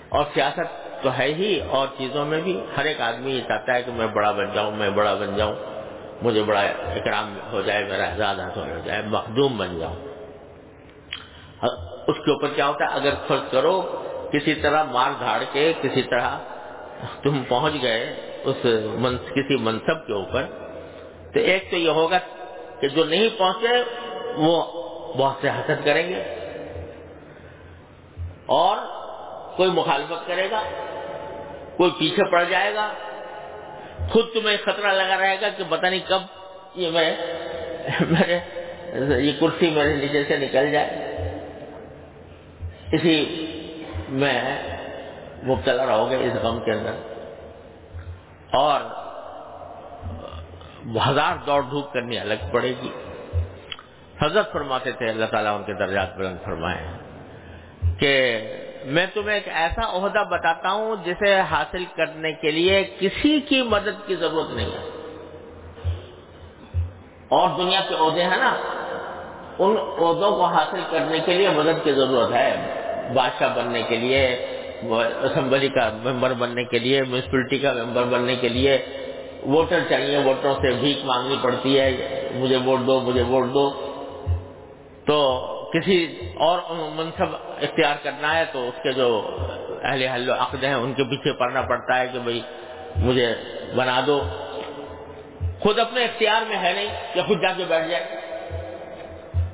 اور 0.09 0.25
سیاست 0.33 1.03
تو 1.03 1.09
ہے 1.19 1.25
ہی 1.25 1.59
اور 1.69 1.87
چیزوں 1.97 2.25
میں 2.25 2.41
بھی۔ 2.41 2.61
ہر 2.77 2.85
ایک 2.85 3.01
آدمی 3.01 3.31
یہ 3.31 3.41
چاہتا 3.41 3.73
ہے 3.73 3.81
کہ 3.83 3.91
میں 3.91 4.07
بڑا 4.07 4.31
بن 4.31 4.45
جاؤں، 4.53 4.71
میں 4.71 4.89
بڑا 4.89 5.13
بن 5.13 5.35
جاؤں، 5.35 5.55
مجھے 6.21 6.43
بڑا 6.43 6.59
اکرام 6.59 7.37
ہو 7.51 7.61
جائے، 7.61 7.83
میرا 7.83 8.03
اعزاز 8.03 8.39
حاصل 8.39 8.71
ہو 8.71 8.79
جائے، 8.85 9.01
مخدوم 9.05 9.57
بن 9.57 9.79
جاؤں۔ 9.79 9.95
اس 12.07 12.17
کے 12.25 12.31
اوپر 12.31 12.47
کیا 12.47 12.67
ہوتا 12.67 12.85
ہے؟ 12.85 12.89
اگر 12.89 13.13
فرض 13.27 13.51
کرو 13.51 14.03
کسی 14.33 14.55
طرح 14.55 14.83
مار 14.83 15.11
دھاڑ 15.19 15.43
کے، 15.51 15.73
کسی 15.81 16.01
طرح 16.01 16.29
تم 17.23 17.43
پہنچ 17.47 17.73
گئے 17.81 18.15
اس 18.43 18.57
کسی 19.35 19.57
منصب 19.57 20.07
کے 20.07 20.13
اوپر 20.13 20.43
تو 21.33 21.39
ایک 21.39 21.71
تو 21.71 21.77
یہ 21.77 21.89
ہوگا 21.89 22.17
کہ 22.79 22.87
جو 22.87 23.03
نہیں 23.03 23.29
پہنچے 23.37 23.83
وہ 24.37 24.63
بہت 25.17 25.37
سے 25.41 25.49
حسد 25.49 25.85
کریں 25.85 26.09
گے 26.09 26.23
اور 28.45 28.77
کوئی 29.57 29.71
مخالفت 29.71 30.27
کرے 30.27 30.51
گا، 30.51 30.61
کوئی 31.77 31.91
پیچھے 31.99 32.31
پڑ 32.31 32.43
جائے 32.43 32.73
گا۔ 32.73 32.93
خود 34.09 34.25
تمہیں 34.33 34.57
خطرہ 34.63 34.91
لگا 34.91 35.17
رہے 35.17 35.41
گا 35.41 35.49
کہ 35.49 35.63
پتہ 35.69 35.85
نہیں 35.85 35.99
کب 36.07 36.21
یہ 36.75 36.91
میں، 36.91 37.15
میرے، 38.01 38.39
یہ 39.21 39.31
کرسی 39.39 39.69
میرے 39.69 39.95
نیچے 39.95 40.23
سے 40.23 40.37
نکل 40.37 40.71
جائے۔ 40.71 41.11
اسی 42.91 43.47
میں 44.09 44.41
مبتلا 45.43 45.85
رہو 45.85 46.09
گے 46.09 46.15
اس 46.15 46.33
غم 46.33 46.59
کے 46.59 46.71
اندر۔ 46.71 46.91
اور 48.53 48.81
ہزار 51.09 51.35
دوڑ 51.45 51.61
دھوپ 51.61 51.93
کرنی 51.93 52.19
الگ 52.19 52.33
پڑے 52.51 52.73
گی۔ 52.81 52.89
حضرت 54.21 54.53
فرماتے 54.53 54.91
تھے، 54.91 55.09
اللہ 55.09 55.25
تعالیٰ 55.25 55.55
ان 55.55 55.63
کے 55.63 55.73
درجات 55.73 56.17
بلند 56.17 56.37
فرمائے 56.45 56.87
کہ 57.99 58.41
میں 58.85 59.05
تمہیں 59.13 59.33
ایک 59.33 59.47
ایسا 59.47 59.81
عہدہ 59.97 60.23
بتاتا 60.29 60.71
ہوں 60.71 60.95
جسے 61.05 61.39
حاصل 61.39 61.85
کرنے 61.95 62.33
کے 62.33 62.51
لیے 62.51 62.95
کسی 62.99 63.39
کی 63.39 63.61
مدد 63.61 64.07
کی 64.07 64.15
ضرورت 64.15 64.49
نہیں 64.49 64.65
ہے۔ 64.65 64.89
اور 67.27 67.49
دنیا 67.57 67.81
کے 67.89 67.95
عہدے 67.99 68.23
ہیں 68.23 68.37
نا، 68.37 68.55
ان 69.59 69.77
عہدوں 69.77 70.35
کو 70.35 70.45
حاصل 70.45 70.81
کرنے 70.91 71.19
کے 71.19 71.33
لیے 71.33 71.49
مدد 71.49 71.83
کی 71.83 71.91
ضرورت 71.91 72.31
ہے۔ 72.31 72.73
بادشاہ 73.15 73.55
بننے 73.55 73.83
کے 73.83 73.97
لیے، 73.97 74.45
اسمبلی 75.21 75.67
کا 75.67 75.89
ممبر 76.03 76.33
بننے 76.33 76.63
کے 76.63 76.79
لیے 76.79 77.03
میونسپلٹی 77.03 77.59
کا 77.59 77.73
ممبر 77.73 78.03
بننے 78.03 78.35
کے 78.35 78.49
لیے 78.49 78.85
ووٹر 79.45 79.79
چاہیے، 79.89 80.17
ووٹروں 80.17 80.53
سے 80.53 80.71
بھیک 80.71 81.05
مانگنی 81.05 81.35
پڑتی 81.41 81.79
ہے، 81.79 82.29
مجھے 82.33 82.57
ووٹ 82.57 82.79
دو، 82.87 82.99
مجھے 82.99 83.21
ووٹ 83.21 83.53
دو۔ 83.53 83.87
تو 85.05 85.47
کسی 85.73 86.17
اور 86.35 86.59
منصب 86.69 87.35
اختیار 87.61 87.95
کرنا 88.03 88.35
ہے 88.37 88.45
تو 88.51 88.67
اس 88.67 88.83
کے 88.83 88.91
جو 88.91 89.37
اہل 89.83 90.03
حل 90.03 90.29
و 90.29 90.33
عقد 90.33 90.63
ہیں، 90.63 90.73
ان 90.73 90.93
کے 90.93 91.03
پیچھے 91.03 91.33
پڑنا 91.33 91.61
پڑتا 91.61 91.99
ہے 91.99 92.07
کہ 92.13 92.19
بھائی 92.19 92.41
مجھے 92.95 93.35
بنا 93.75 94.01
دو۔ 94.07 94.21
خود 95.59 95.79
اپنے 95.79 96.03
اختیار 96.03 96.41
میں 96.49 96.57
ہے 96.57 96.73
نہیں 96.73 96.87
یا 97.15 97.23
خود 97.27 97.41
جا 97.41 97.53
کے 97.57 97.63
بیٹھ 97.67 97.87
جائے۔ 97.87 98.05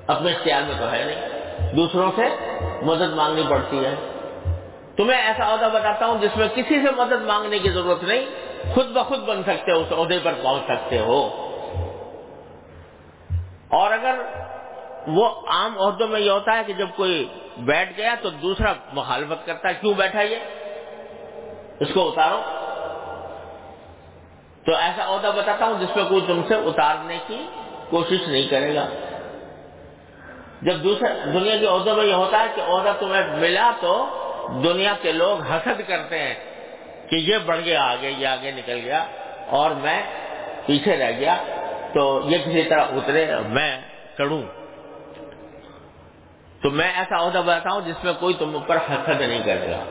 اپنے 0.07 0.31
اختیار 0.31 0.61
میں 0.61 0.79
تو 0.79 0.91
ہے 0.91 1.03
نہیں۔ 1.03 1.29
دوسروں 1.73 2.11
سے 2.15 2.23
مدد 2.81 3.13
مانگنی 3.13 3.43
پڑتی 3.49 3.85
ہے۔ 3.85 3.95
تمہیں 4.95 5.21
ایسا 5.21 5.53
عہدہ 5.53 5.69
بتاتا 5.73 6.05
ہوں 6.05 6.21
جس 6.21 6.37
میں 6.37 6.47
کسی 6.47 6.85
سے 6.85 6.91
مدد 6.97 7.21
مانگنے 7.21 7.59
کی 7.59 7.69
ضرورت 7.69 8.03
نہیں 8.03 8.25
خود 8.73 8.87
بخود 8.87 9.19
بن 9.19 9.43
سکتے 9.43 9.71
ہو، 9.71 9.79
اس 9.79 9.93
عہدے 9.97 10.19
پر 10.23 10.33
پہنچ 10.43 10.63
سکتے 10.63 10.99
ہو۔ 10.99 11.43
اور 13.67 13.91
اگر 13.91 14.15
وہ 15.07 15.29
عام 15.47 15.81
عہدوں 15.81 16.07
میں 16.07 16.19
یہ 16.19 16.31
ہوتا 16.31 16.57
ہے 16.57 16.61
کہ 16.67 16.73
جب 16.73 16.87
کوئی 16.95 17.27
بیٹھ 17.57 17.97
گیا 17.97 18.15
تو 18.21 18.29
دوسرا 18.29 18.73
مخالفت 18.93 19.45
کرتا 19.45 19.69
ہے، 19.69 19.73
کیوں 19.73 19.93
بیٹھا 19.93 20.21
یہ؟ 20.21 20.35
اس 21.79 21.87
کو 21.93 22.07
اتارو۔ 22.07 22.41
تو 24.65 24.75
ایسا 24.75 25.15
عہدہ 25.15 25.31
بتاتا 25.35 25.65
ہوں 25.65 25.73
جس 25.79 25.95
میں 25.95 26.05
کوئی 26.09 26.21
تم 26.27 26.41
سے 26.47 26.55
اتارنے 26.55 27.17
کی 27.27 27.45
کوشش 27.89 28.27
نہیں 28.27 28.47
کرے 28.47 28.75
گا۔ 28.75 28.87
جب 30.61 30.83
دوسرے، 30.83 31.31
دنیا 31.31 31.57
کے 31.57 31.65
عہدوں 31.65 31.95
میں 31.95 32.05
یہ 32.05 32.13
ہوتا 32.13 32.39
ہے 32.39 32.45
کہ 32.55 32.61
عہدہ 32.61 32.91
تمہیں 32.99 33.39
ملا 33.39 33.71
تو 33.81 34.05
دنیا 34.63 34.93
کے 35.01 35.11
لوگ 35.11 35.41
حسد 35.41 35.81
کرتے 35.87 36.19
ہیں۔ 36.19 36.56
کہ 37.09 37.15
یہ 37.15 37.37
بڑھ 37.37 37.59
گیا، 37.65 37.83
آگے 37.83 38.09
یہ 38.09 38.27
آگے 38.27 38.51
نکل 38.51 38.79
گیا 38.83 39.05
اور 39.47 39.71
میں 39.71 40.03
پیچھے 40.65 40.97
رہ 40.97 41.11
گیا، 41.11 41.37
تو 41.93 42.21
یہ 42.25 42.37
کسی 42.37 42.63
طرح 42.63 42.81
اترے، 42.81 43.35
میں 43.47 43.81
چڑھوں 44.17 44.41
تو 46.61 46.69
میں 46.69 46.91
ایسا 46.95 47.27
عہدہ 47.27 47.41
بتاؤں 47.45 47.81
جس 47.81 48.03
میں 48.03 48.13
کوئی 48.19 48.33
تم 48.33 48.59
پر 48.67 48.75
حسد 48.75 49.21
نہیں 49.21 49.43
کرے 49.45 49.71
گا۔ 49.71 49.83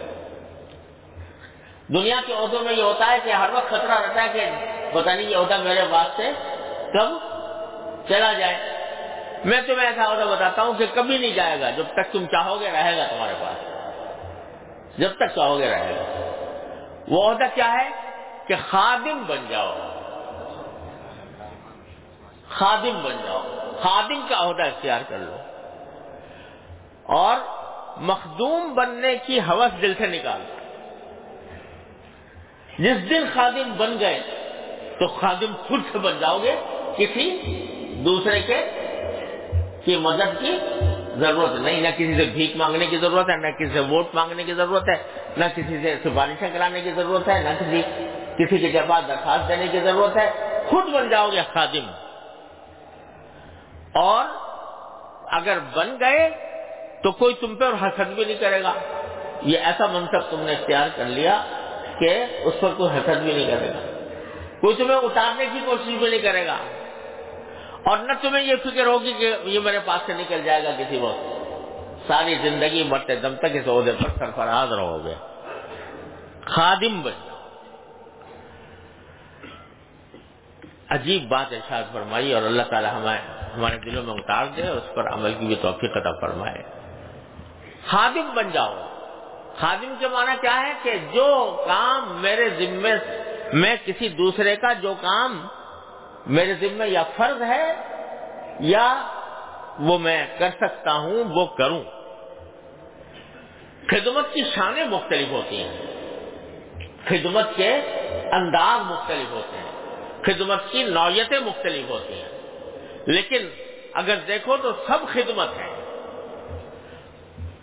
دنیا 1.88 2.20
کے 2.26 2.32
عہدوں 2.32 2.60
میں 2.60 2.72
یہ 2.72 2.82
ہوتا 2.82 3.06
ہے 3.06 3.18
کہ 3.24 3.30
ہر 3.30 3.50
وقت 3.52 3.66
خطرہ 3.66 4.00
رہتا 4.00 4.22
ہے 4.22 4.28
کہ 4.28 4.50
پتا 4.92 5.14
نہیں 5.14 5.30
یہ 5.30 5.36
عہدہ 5.36 5.56
میرے 5.56 5.84
پاس 5.90 6.16
سے 6.16 6.32
کب 6.92 7.08
چلا 8.08 8.32
جائے۔ 8.32 8.56
میں 9.44 9.60
تمہیں 9.60 9.86
ایسا 9.86 10.12
عہدہ 10.12 10.28
بتاتا 10.28 10.62
ہوں 10.62 10.74
کہ 10.74 10.86
کبھی 10.94 11.18
نہیں 11.18 11.30
جائے 11.30 11.60
گا 11.60 11.70
جب 11.70 11.84
تک 11.92 12.12
تم 12.12 12.26
چاہو 12.26 12.60
گے 12.60 12.70
رہے 12.70 12.98
گا 12.98 13.06
تمہارے 13.06 13.34
پاس۔ 13.40 13.56
جب 14.98 15.10
تک 15.16 15.34
چاہو 15.34 15.58
گے 15.58 15.70
رہے 15.70 15.94
گا۔ 15.94 16.25
وہ 17.08 17.30
عہدہ 17.30 17.44
کیا 17.54 17.72
ہے 17.72 17.90
کہ 18.46 18.54
خادم 18.68 19.22
بن 19.26 19.36
جاؤ۔ 19.48 19.76
خادم 22.48 22.98
بن 23.02 23.16
جاؤ۔ 23.24 23.42
خادم 23.80 24.26
کا 24.28 24.36
عہدہ 24.38 24.62
اختیار 24.62 25.00
کر 25.08 25.18
لو۔ 25.18 25.36
اور 27.02 27.36
مخدوم 27.96 28.74
بننے 28.74 29.16
کی 29.16 29.40
حوث 29.40 29.82
دل 29.82 29.94
سے 29.98 30.06
نکال۔ 30.06 30.40
جس 32.78 33.10
دن 33.10 33.24
خادم 33.34 33.72
بن 33.76 33.96
گئے 34.00 34.22
تو 34.98 35.06
خادم 35.06 35.52
خود 35.68 35.80
سے 35.92 35.98
بن 35.98 36.12
جاؤ 36.20 36.38
گے 36.42 36.54
کسی 36.96 37.38
دوسرے 38.04 38.40
کے 38.40 38.70
کی 39.84 39.96
مدد 39.96 40.40
کی 40.40 40.58
ضرورت 41.16 41.52
نہیں۔ 41.52 41.80
نہ 41.80 41.88
کسی 41.88 42.16
سے 42.16 42.24
بھیک 42.24 42.56
مانگنے 42.56 42.86
کی 42.86 42.98
ضرورت 42.98 43.30
ہے، 43.30 43.36
نہ 43.36 43.46
کسی 43.46 43.72
سے 43.72 43.80
ووٹ 43.80 44.14
مانگنے 44.14 44.44
کی 44.44 44.54
ضرورت 44.54 44.88
ہے۔ 44.88 45.25
نہ 45.36 45.44
کسی 45.54 45.78
سے 45.82 45.96
سفارشیں 46.04 46.50
کرانے 46.52 46.80
کی 46.80 46.90
ضرورت 46.90 47.28
ہے، 47.28 47.42
نہ 47.42 47.48
کسی 47.48 47.82
کسی 48.44 48.72
کے 48.72 48.80
پاس 48.88 49.08
درخواست 49.08 49.48
دینے 49.48 49.68
کی 49.68 49.80
ضرورت 49.80 50.16
ہے۔ 50.16 50.30
خود 50.68 50.84
بن 50.92 51.08
جاؤ 51.08 51.28
گے 51.28 51.40
خادم۔ 51.52 51.90
اور 53.94 54.24
اگر 55.32 55.58
بن 55.74 55.96
گئے 56.00 56.30
تو 57.02 57.12
کوئی 57.12 57.34
تم 57.34 57.56
پہ 57.56 57.64
اور 57.64 57.72
حسد 57.72 58.10
بھی 58.10 58.24
نہیں 58.24 58.36
کرے 58.36 58.62
گا۔ 58.62 58.72
یہ 59.42 59.58
ایسا 59.58 59.86
منصب 59.86 60.30
تم 60.30 60.40
نے 60.40 60.52
اختیار 60.52 60.88
کر 60.96 61.04
لیا 61.04 61.42
کہ 61.98 62.24
اس 62.44 62.54
پر 62.60 62.68
کوئی 62.76 62.98
حسد 62.98 63.20
بھی 63.22 63.32
نہیں 63.32 63.46
کرے 63.46 63.68
گا۔ 63.68 64.08
کوئی 64.60 64.76
تمہیں 64.76 64.98
اتارنے 64.98 65.46
کی 65.52 65.58
کوشش 65.66 65.98
بھی 65.98 66.10
نہیں 66.10 66.20
کرے 66.20 66.46
گا۔ 66.46 66.56
اور 67.84 67.98
نہ 67.98 68.12
تمہیں 68.22 68.44
یہ 68.44 68.54
فکر 68.64 68.86
ہوگی 68.86 69.12
کہ 69.12 69.36
یہ 69.44 69.60
میرے 69.60 69.78
پاس 69.84 70.00
سے 70.06 70.14
نکل 70.14 70.42
جائے 70.42 70.64
گا 70.64 70.70
کسی 70.78 70.98
وقت۔ 70.98 71.35
ساری 72.08 72.34
زندگی 72.34 72.82
مرتے 72.82 73.16
دم 73.16 73.34
تک 73.34 73.44
اس 73.44 73.68
عہدے 73.68 73.92
پر 73.92 74.08
سرفراز 74.18 74.72
رہو 74.72 75.04
گے۔ 75.04 75.14
خادم 76.44 77.02
بن۔ 77.02 77.12
جاؤ 77.12 77.34
عجیب 80.88 81.28
بات 81.28 81.52
ارشاد 81.52 81.82
فرمائی 81.92 82.32
اور 82.32 82.42
اللہ 82.42 82.62
تعالی 82.62 82.88
ہمیں 82.88 83.18
ہمارے 83.56 83.78
دلوں 83.78 84.02
میں 84.02 84.14
اتار 84.14 84.46
دے 84.56 84.66
اس 84.66 84.94
پر 84.94 85.12
عمل 85.12 85.34
کی 85.38 85.46
بھی 85.46 85.54
توفیق 85.54 85.96
عطا 85.96 86.20
فرمائے۔ 86.20 86.62
خادم 87.86 88.34
بن 88.34 88.50
جاؤ۔ 88.50 88.74
خادم 89.58 89.94
کے 89.98 90.08
معنی 90.08 90.32
کیا 90.40 90.60
ہے 90.60 90.72
کہ 90.82 90.98
جو 91.12 91.64
کام 91.68 92.22
میرے 92.22 92.48
ذمے 92.48 92.92
میں 93.52 93.76
کسی 93.84 94.08
دوسرے 94.08 94.56
کا 94.56 94.72
جو 94.72 94.94
کام 95.00 95.46
میرے 96.26 96.54
ذمے 96.54 96.88
یا 96.88 97.02
فرض 97.16 97.42
ہے 97.42 97.74
یا 98.60 99.08
وہ 99.78 99.98
میں 99.98 100.26
کر 100.38 100.48
سکتا 100.60 100.92
ہوں، 100.92 101.24
وہ 101.24 101.46
کروں۔ 101.46 101.82
خدمت 103.86 104.34
کی 104.34 104.40
شانیں 104.54 104.84
مختلف 104.84 105.28
ہوتی 105.28 105.62
ہیں۔ 105.62 105.76
خدمت 107.08 107.46
کے 107.56 107.74
انداز 108.32 108.90
مختلف 108.90 109.30
ہوتے 109.30 109.58
ہیں۔ 109.58 109.72
خدمت 110.22 110.58
کی 110.70 110.82
نوعیتیں 110.82 111.40
مختلف 111.40 111.90
ہوتی 111.90 112.14
ہیں۔ 112.14 112.28
لیکن 113.06 113.48
اگر 113.92 114.16
دیکھو 114.16 114.56
تو 114.56 114.72
سب 114.72 115.06
خدمت 115.12 115.48
ہے 115.58 115.76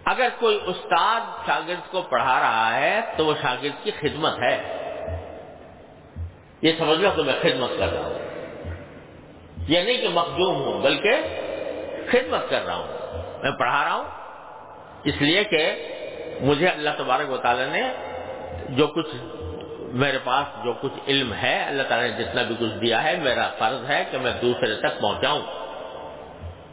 اگر 0.06 0.28
کوئی 0.40 0.60
استاد 0.66 1.22
شاگرد 1.46 1.92
کو 1.92 2.02
پڑھا 2.02 2.40
رہا 2.40 2.80
ہے 2.80 3.02
تو 3.18 3.26
وہ 3.26 3.34
شاگرد 3.42 3.84
کی 3.84 3.92
خدمت 3.92 4.40
ہے۔ 4.40 4.80
یہ 6.62 6.72
سمجھ 6.78 7.00
لو 7.00 7.10
کہ 7.16 7.24
میں 7.24 7.34
خدمت 7.42 7.70
کر 7.80 7.94
رہا 7.94 8.02
ہوں۔ 8.02 8.20
یہ 9.68 9.82
نہیں 9.84 9.98
کہ 9.98 10.10
مخدوم 10.10 10.56
ہوں، 10.56 10.82
بلکہ 10.82 11.12
خدمت 12.12 12.50
کر 12.50 12.66
رہا 12.66 12.76
ہوں۔ 12.76 12.88
میں 13.44 13.52
پڑھا 13.52 13.86
رہا 13.86 13.94
ہوں۔ 13.94 14.04
اس 15.04 15.22
لیے 15.22 15.44
کہ 15.44 15.72
مجھے 16.44 16.68
اللہ 16.68 16.90
تبارک 16.98 17.32
و 17.32 17.38
تعالیٰ 17.38 17.68
نے 17.68 17.82
جو 18.70 18.88
کچھ 18.88 19.16
میرے 19.80 20.18
پاس 20.24 20.64
جو 20.64 20.74
کچھ 20.74 20.94
علم 21.08 21.34
ہے، 21.34 21.64
اللہ 21.68 21.84
تعالیٰ 21.84 22.10
نے 22.10 22.24
جتنا 22.24 22.42
بھی 22.42 22.56
کچھ 22.60 22.78
دیا 22.82 23.04
ہے، 23.04 23.16
میرا 23.18 23.50
فرض 23.58 23.90
ہے 23.90 24.06
کہ 24.12 24.18
میں 24.18 24.32
دوسرے 24.42 24.76
تک 24.76 25.02
پہنچاؤں۔ 25.02 25.42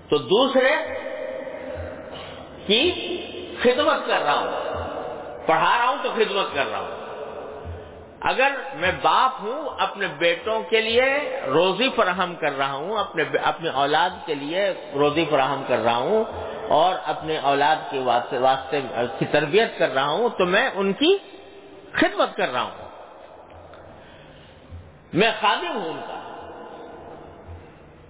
تو 0.08 0.18
دوسرے 0.18 0.70
کی 2.66 2.92
خدمت 3.62 4.06
کر 4.06 4.22
رہا 4.22 4.34
ہوں۔ 4.34 4.50
پڑھا 5.46 5.78
رہا 5.78 5.88
ہوں 5.88 5.96
تو 6.02 6.08
خدمت 6.14 6.54
کر 6.54 6.66
رہا 6.66 6.78
ہوں۔ 6.78 6.99
اگر 8.20 8.52
میں 8.74 8.92
باپ 9.02 9.42
ہوں، 9.42 9.68
اپنے 9.78 10.06
بیٹوں 10.06 10.62
کے 10.62 10.80
لیے 10.80 11.04
روزی 11.46 11.88
فراہم 11.96 12.34
کر 12.34 12.56
رہا 12.58 12.72
ہوں، 12.72 12.96
اپنے 12.96 13.24
اپنے 13.42 13.70
اولاد 13.70 14.26
کے 14.26 14.34
لیے 14.34 14.72
روزی 14.94 15.24
فراہم 15.30 15.62
کر 15.68 15.78
رہا 15.78 15.96
ہوں 15.96 16.24
اور 16.68 16.94
اپنے 17.06 17.38
اولاد 17.38 17.76
کے 17.90 18.00
واسطے 18.40 18.80
کی 19.18 19.24
تربیت 19.24 19.78
کر 19.78 19.94
رہا 19.94 20.08
ہوں، 20.08 20.28
تو 20.38 20.46
میں 20.46 20.70
ان 20.74 20.92
کی 20.92 21.16
خدمت 21.92 22.36
کر 22.36 22.52
رہا 22.52 22.62
ہوں۔ 22.62 22.88
میں 25.12 25.30
خادم 25.40 25.82
ہوں 25.82 25.88
ان 25.88 26.00
کا۔ 26.08 26.16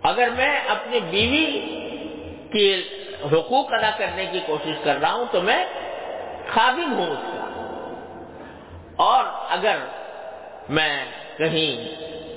اگر 0.09 0.29
میں 0.37 0.61
اپنی 0.69 1.00
بیوی 1.00 1.47
کی 2.52 2.83
حقوق 3.33 3.73
ادا 3.73 3.90
کرنے 3.99 4.26
کی 4.26 4.40
کوشش 4.47 4.85
کر 4.85 4.99
رہا 5.00 5.12
ہوں، 5.12 5.25
تو 5.31 5.40
میں 5.40 5.64
خادم 6.55 6.93
ہوں 6.93 7.07
اس 7.07 7.19
کا۔ 7.19 7.47
اور 8.97 9.25
اگر 9.49 9.76
میں 10.71 11.05
کہیں 11.37 11.95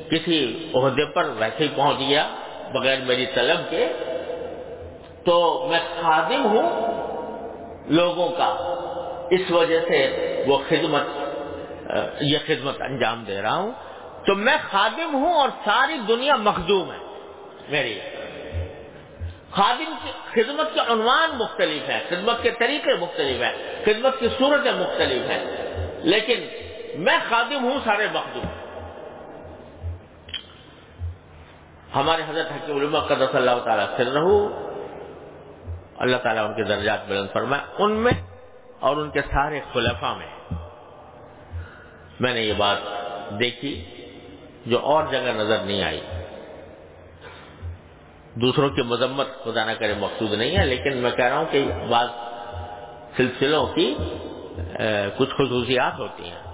کسی 0.10 0.72
عہدے 0.76 1.06
پر 1.06 1.24
ویسے 1.24 1.64
ہی 1.64 1.70
پہنچ 1.76 2.00
گیا، 2.00 2.30
بغیر 2.74 2.98
میری 3.00 3.26
طلب 3.26 3.60
کے، 3.70 3.88
تو 5.26 5.68
میں 5.72 5.80
خادم 6.02 6.46
ہوں 6.46 6.70
لوگوں 7.88 8.30
کا۔ 8.30 8.80
اس 9.32 9.52
وجہ 9.52 9.80
سے 9.88 10.00
وہ 10.48 10.58
خدمت، 10.70 11.04
یہ 12.22 12.38
خدمت 12.46 12.82
انجام 12.82 13.24
دے 13.24 13.42
رہا 13.42 13.56
ہوں۔ 13.56 13.72
تو 14.26 14.36
میں 14.36 14.58
خادم 14.72 15.16
ہوں 15.16 15.34
اور 15.34 15.50
ساری 15.66 15.94
دنیا 16.08 16.36
مخدوم 16.36 16.92
ہے 16.92 16.98
میری۔ 17.70 18.00
خادم 19.52 19.94
کی 20.04 20.12
خدمت 20.32 20.74
کے 20.74 20.80
عنوان 20.80 21.30
مختلف 21.38 21.90
ہے 21.90 22.00
خدمت 22.10 22.44
کے 22.44 22.52
طریقے 22.52 22.94
مختلف 22.94 23.42
ہیں، 23.42 23.86
خدمت 23.86 24.20
کی 24.20 24.28
صورتیں 24.38 24.72
مختلف 24.72 25.32
ہیں، 25.32 25.44
لیکن 26.00 26.63
میں 26.96 27.18
خادم 27.30 27.64
ہوں 27.64 27.80
سارے 27.84 28.08
مخدوم۔ 28.14 28.46
ہمارے 31.96 32.22
حضرت 32.28 32.52
حکیم 32.52 32.78
علماء 32.78 33.00
قدر 33.00 33.36
اللہ 33.36 33.60
تعالیٰ 33.64 33.98
پھر 33.98 34.08
رہو۔ 34.12 34.60
اللہ 35.98 36.18
تعالیٰ 36.18 36.46
ان 36.48 36.54
کے 36.54 36.64
درجات 36.64 37.08
بلند 37.08 37.28
فرمائے۔ 37.34 37.64
ان 37.78 37.92
میں 37.92 38.12
اور 38.80 38.98
ان 38.98 39.10
کے 39.10 39.22
سارے 39.22 39.60
خلفا 39.74 40.14
میں 40.14 40.54
میں 42.20 42.34
نے 42.34 42.42
یہ 42.42 42.54
بات 42.54 42.78
دیکھی 43.40 43.86
جو 44.66 44.80
اور 44.80 45.04
جگہ 45.12 45.32
نظر 45.36 45.58
نہیں 45.66 45.84
آئی۔ 45.84 46.02
دوسروں 48.36 48.70
کی 48.70 48.82
مذمت 48.82 49.28
خدا 49.44 49.66
نہ 49.66 49.72
کرے 49.72 49.94
مقصود 50.00 50.34
نہیں 50.34 50.58
ہے، 50.58 50.66
لیکن 50.66 50.98
میں 50.98 51.12
کہہ 51.12 51.26
رہا 51.26 51.38
ہوں 51.38 51.46
کہ 51.52 51.66
بعض 51.90 52.08
سلسلوں 53.18 53.68
کی 53.68 53.96
کچھ 55.18 55.30
خصوصیات 55.30 56.00
ہوتی 56.00 56.24
ہیں۔ 56.24 56.53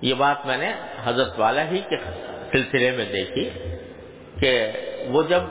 یہ 0.00 0.14
بات 0.14 0.46
میں 0.46 0.56
نے 0.56 0.72
حضرت 1.04 1.38
والا 1.38 1.64
ہی 1.70 1.80
کے 1.88 1.96
سلسلے 2.52 2.90
میں 2.90 3.04
دیکھی 3.12 3.48
کہ 4.40 4.52
وہ 5.08 5.22
جب 5.22 5.42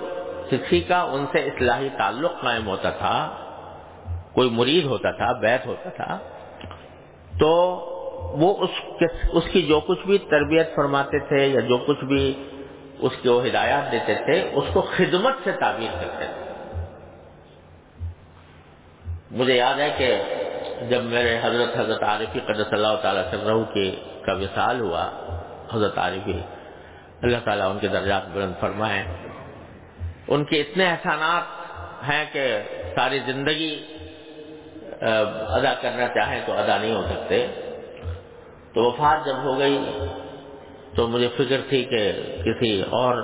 کسی 0.49 0.79
کا 0.81 1.01
ان 1.11 1.25
سے 1.31 1.39
اصلاحی 1.43 1.89
تعلق 1.97 2.41
قائم 2.41 2.67
ہوتا 2.67 2.89
تھا، 2.89 3.15
کوئی 4.33 4.49
مرید 4.49 4.85
ہوتا 4.85 5.11
تھا، 5.11 5.31
بیت 5.31 5.65
ہوتا 5.65 5.89
تھا، 5.89 6.17
تو 7.39 7.49
وہ 8.39 8.67
اس 9.31 9.43
کی 9.51 9.61
جو 9.61 9.79
کچھ 9.79 10.05
بھی 10.07 10.17
تربیت 10.17 10.75
فرماتے 10.75 11.19
تھے 11.19 11.45
یا 11.47 11.59
جو 11.59 11.77
کچھ 11.77 12.03
بھی 12.03 12.23
اس 12.99 13.11
کے 13.21 13.29
وہ 13.29 13.45
ہدایات 13.45 13.91
دیتے 13.91 14.15
تھے، 14.15 14.41
اس 14.53 14.63
کو 14.73 14.81
خدمت 14.81 15.43
سے 15.43 15.51
تعبیر 15.51 15.91
کرتے 16.01 16.25
تھے۔ 16.25 16.45
مجھے 19.31 19.55
یاد 19.55 19.79
ہے 19.79 19.89
کہ 19.97 20.15
جب 20.89 21.03
میرے 21.03 21.39
حضرت 21.43 21.77
حضرت 21.77 22.03
عارفی 22.03 22.39
قدر 22.39 22.63
صلی 22.63 22.77
اللہ 22.77 22.95
تعالیٰ 23.01 23.23
سرو 23.31 23.63
کی 23.73 23.89
کا 24.27 24.33
وصال 24.33 24.79
ہوا، 24.79 25.03
حضرت 25.73 25.97
عارفی 25.97 26.39
اللہ 27.23 27.37
تعالیٰ 27.45 27.69
ان 27.71 27.79
کے 27.79 27.87
درجات 27.87 28.27
بلند 28.33 28.53
فرمائے۔ 28.59 29.03
ان 30.27 30.43
کے 30.45 30.61
اتنے 30.61 30.85
احسانات 30.87 31.45
ہیں 32.09 32.25
کہ 32.33 32.43
ساری 32.95 33.19
زندگی 33.25 33.71
ادا 35.01 35.73
کرنا 35.81 36.07
چاہیں 36.07 36.41
تو 36.45 36.53
ادا 36.53 36.77
نہیں 36.77 36.95
ہو 36.95 37.03
سکتے۔ 37.05 37.45
تو 38.73 38.83
وفات 38.83 39.25
جب 39.25 39.37
ہو 39.43 39.57
گئی، 39.59 39.77
تو 40.95 41.07
مجھے 41.07 41.27
فکر 41.37 41.61
تھی 41.69 41.83
کہ 41.85 42.01
کسی 42.45 42.71
اور 42.91 43.21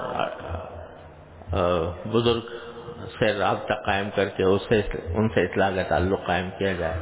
بزرگ 2.13 2.51
سے 3.13 3.33
رابطہ 3.33 3.73
قائم 3.85 4.09
کر 4.15 4.29
کے 4.37 4.43
اس 4.43 4.61
سے 4.69 4.81
ان 5.07 5.27
سے 5.29 5.43
اصلاح 5.45 5.69
کا 5.75 5.83
تعلق 5.89 6.25
قائم 6.25 6.49
کیا 6.57 6.73
جائے۔ 6.73 6.99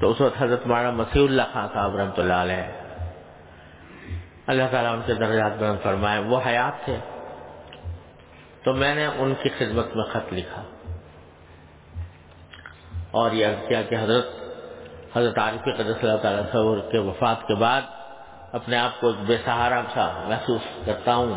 تو 0.00 0.10
اس 0.10 0.20
وقت 0.20 0.42
حضرت 0.42 0.66
مانا 0.66 0.90
مسیح 0.90 1.24
اللہ 1.24 1.48
خان 1.52 1.66
صاحب 1.74 1.96
رحمۃ 1.96 2.18
اللہ 2.18 2.40
علیہ 2.44 2.64
اللہ 4.48 4.62
تعالیٰ 4.70 4.92
ان 4.92 5.00
کے 5.06 5.14
درجات 5.14 5.52
بلند 5.58 5.78
فرمائے، 5.82 6.20
وہ 6.20 6.40
حیات 6.46 6.84
تھے۔ 6.84 6.96
تو 8.64 8.74
میں 8.74 8.94
نے 8.94 9.06
ان 9.06 9.34
کی 9.42 9.48
خدمت 9.48 9.96
میں 9.96 10.04
خط 10.04 10.32
لکھا۔ 10.32 10.62
اور 13.10 13.30
یہ 13.30 13.46
کیا 13.68 13.82
کہ 13.82 13.94
حضرت 13.94 14.26
حضرت 15.16 15.38
عارف 15.38 15.64
قدر 15.64 15.92
اللہ 16.02 16.16
تعالیٰ 16.16 16.90
کے 16.90 16.98
وفات 16.98 17.46
کے 17.46 17.54
بعد 17.54 17.82
اپنے 18.52 18.76
آپ 18.76 19.00
کو 19.00 19.12
بے 19.12 19.36
سہارا 19.44 19.82
سا 19.94 20.24
محسوس 20.28 20.86
کرتا 20.86 21.14
ہوں 21.14 21.34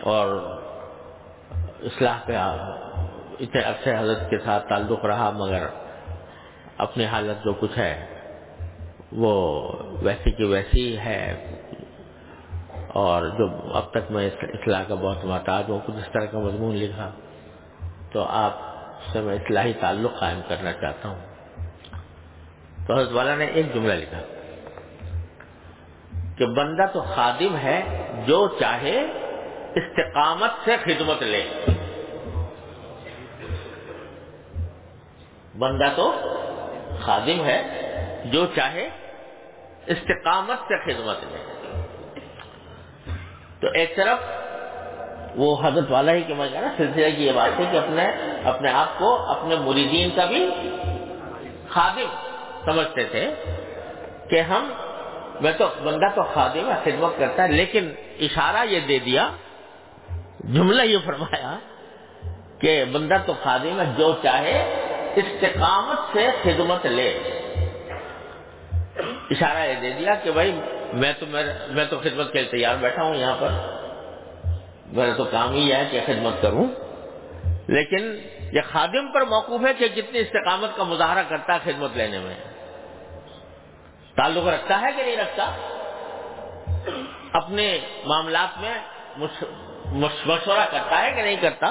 اور 0.00 0.26
اصلاح 1.82 2.18
کا 2.26 2.74
اتنے 3.40 3.62
عرصے 3.62 3.96
حضرت 3.96 4.30
کے 4.30 4.38
ساتھ 4.38 4.68
تعلق 4.68 5.04
رہا، 5.04 5.30
مگر 5.30 5.66
اپنی 6.78 7.04
حالت 7.04 7.44
جو 7.44 7.52
کچھ 7.52 7.78
ہے، 7.78 8.06
وہ 9.12 9.68
ویسی 10.02 10.30
کی 10.30 10.44
ویسی 10.44 10.98
ہے۔ 10.98 11.56
اور 12.92 13.26
جو 13.26 13.48
اب 13.74 13.90
تک 13.90 14.10
میں 14.10 14.30
اصلاح 14.42 14.84
کا 14.88 14.94
بہت 14.94 15.24
محتاج 15.24 15.64
ہوں، 15.68 15.80
کچھ 15.86 15.96
اس 15.96 16.12
طرح 16.12 16.24
کا 16.24 16.38
مضمون 16.38 16.76
لکھا، 16.76 17.10
تو 18.12 18.22
آپ 18.22 18.52
سے 19.12 19.20
میں 19.20 19.34
اصلاحی 19.34 19.72
تعلق 19.72 20.18
قائم 20.18 20.40
کرنا 20.48 20.72
چاہتا 20.72 21.08
ہوں۔ 21.08 21.20
تو 22.86 22.94
حضرت 22.94 23.12
والا 23.12 23.34
نے 23.34 23.44
ایک 23.44 23.74
جملہ 23.74 23.92
لکھا 23.92 24.20
کہ 26.38 26.46
بندہ 26.46 26.82
تو 26.92 27.00
خادم 27.00 27.56
ہے، 27.56 27.82
جو 28.26 28.48
چاہے 28.60 29.00
استقامت 29.74 30.50
سے 30.64 30.76
خدمت 30.76 31.22
لے۔ 31.22 31.64
بندہ 35.58 35.88
تو 35.96 36.12
خادم 37.00 37.44
ہے، 37.44 37.62
جو 38.24 38.46
چاہے 38.46 38.88
استقامت 39.86 40.58
سے 40.68 40.84
خدمت 40.84 41.16
لے۔ 41.22 41.59
تو 43.60 43.68
ایک 43.74 43.96
طرف 43.96 44.18
وہ 45.36 45.56
حضرت 45.62 45.90
والا 45.90 46.12
ہی 46.12 46.22
کہ 46.22 46.34
میں 46.34 46.48
کہنا 46.52 46.68
سلسلے 46.76 47.10
کی 47.10 47.26
یہ 47.26 47.32
بات 47.32 47.60
ہے 47.60 47.64
کہ 47.72 47.76
اپنے 47.76 48.06
اپنے 48.44 48.70
آپ 48.70 48.98
کو 48.98 49.16
اپنے 49.30 49.56
مریدین 49.56 50.10
کا 50.16 50.24
بھی 50.24 50.48
خادم 51.68 52.14
سمجھتے 52.64 53.04
تھے 53.04 53.30
کہ 54.30 54.40
ہم 54.40 54.70
میں 55.40 55.52
تو 55.58 55.66
بندہ 55.82 56.06
تو 56.14 56.22
خادم 56.22 56.70
ہے، 56.70 56.74
خدمت 56.84 57.18
کرتا 57.18 57.42
ہے، 57.42 57.48
لیکن 57.48 57.92
اشارہ 58.20 58.64
یہ 58.70 58.80
دے 58.80 58.98
دیا، 58.98 59.30
جملہ 60.40 60.82
یہ 60.82 60.98
فرمایا 61.04 61.58
کہ 62.58 62.84
بندہ 62.92 63.16
تو 63.26 63.32
خادم 63.42 63.80
ہے، 63.80 63.84
جو 63.96 64.12
چاہے 64.22 64.56
استقامت 65.16 66.12
سے 66.12 66.28
خدمت 66.42 66.86
لے۔ 66.86 67.08
اشارہ 69.30 69.66
یہ 69.66 69.80
دے 69.82 69.90
دیا 69.98 70.14
کہ 70.14 70.32
بھائی 70.32 70.60
میں 70.92 71.12
تو 71.18 71.26
میں 71.68 71.84
تو 71.90 71.98
خدمت 71.98 72.32
کے 72.32 72.40
لیے 72.40 72.50
تیار 72.50 72.76
بیٹھا 72.76 73.02
ہوں 73.02 73.14
یہاں 73.14 73.36
پر۔ 73.40 73.48
میرا 74.86 75.16
تو 75.16 75.24
کام 75.24 75.52
ہی 75.52 75.72
ہے 75.72 75.88
کہ 75.90 76.00
خدمت 76.06 76.42
کروں۔ 76.42 76.64
لیکن 77.68 78.18
یہ 78.52 78.60
خادم 78.72 79.12
پر 79.12 79.20
موقوف 79.20 79.60
ہے 79.66 79.74
کہ 79.74 79.88
جتنی 79.88 80.18
استقامت 80.18 80.76
کا 80.76 80.82
مظاہرہ 80.82 81.22
کرتا 81.28 81.54
ہے 81.54 81.58
خدمت 81.64 81.90
لینے 81.94 82.18
میں۔ 82.18 82.34
تعلق 84.16 84.46
رکھتا 84.46 84.80
ہے 84.80 84.86
کہ 84.96 85.02
نہیں 85.02 85.16
رکھتا؟ 85.16 85.56
اپنے 87.32 87.78
معاملات 88.06 88.60
میں 88.60 88.74
مشورہ 89.86 90.66
کرتا 90.70 91.02
ہے 91.02 91.12
کہ 91.12 91.22
نہیں 91.22 91.36
کرتا؟ 91.36 91.66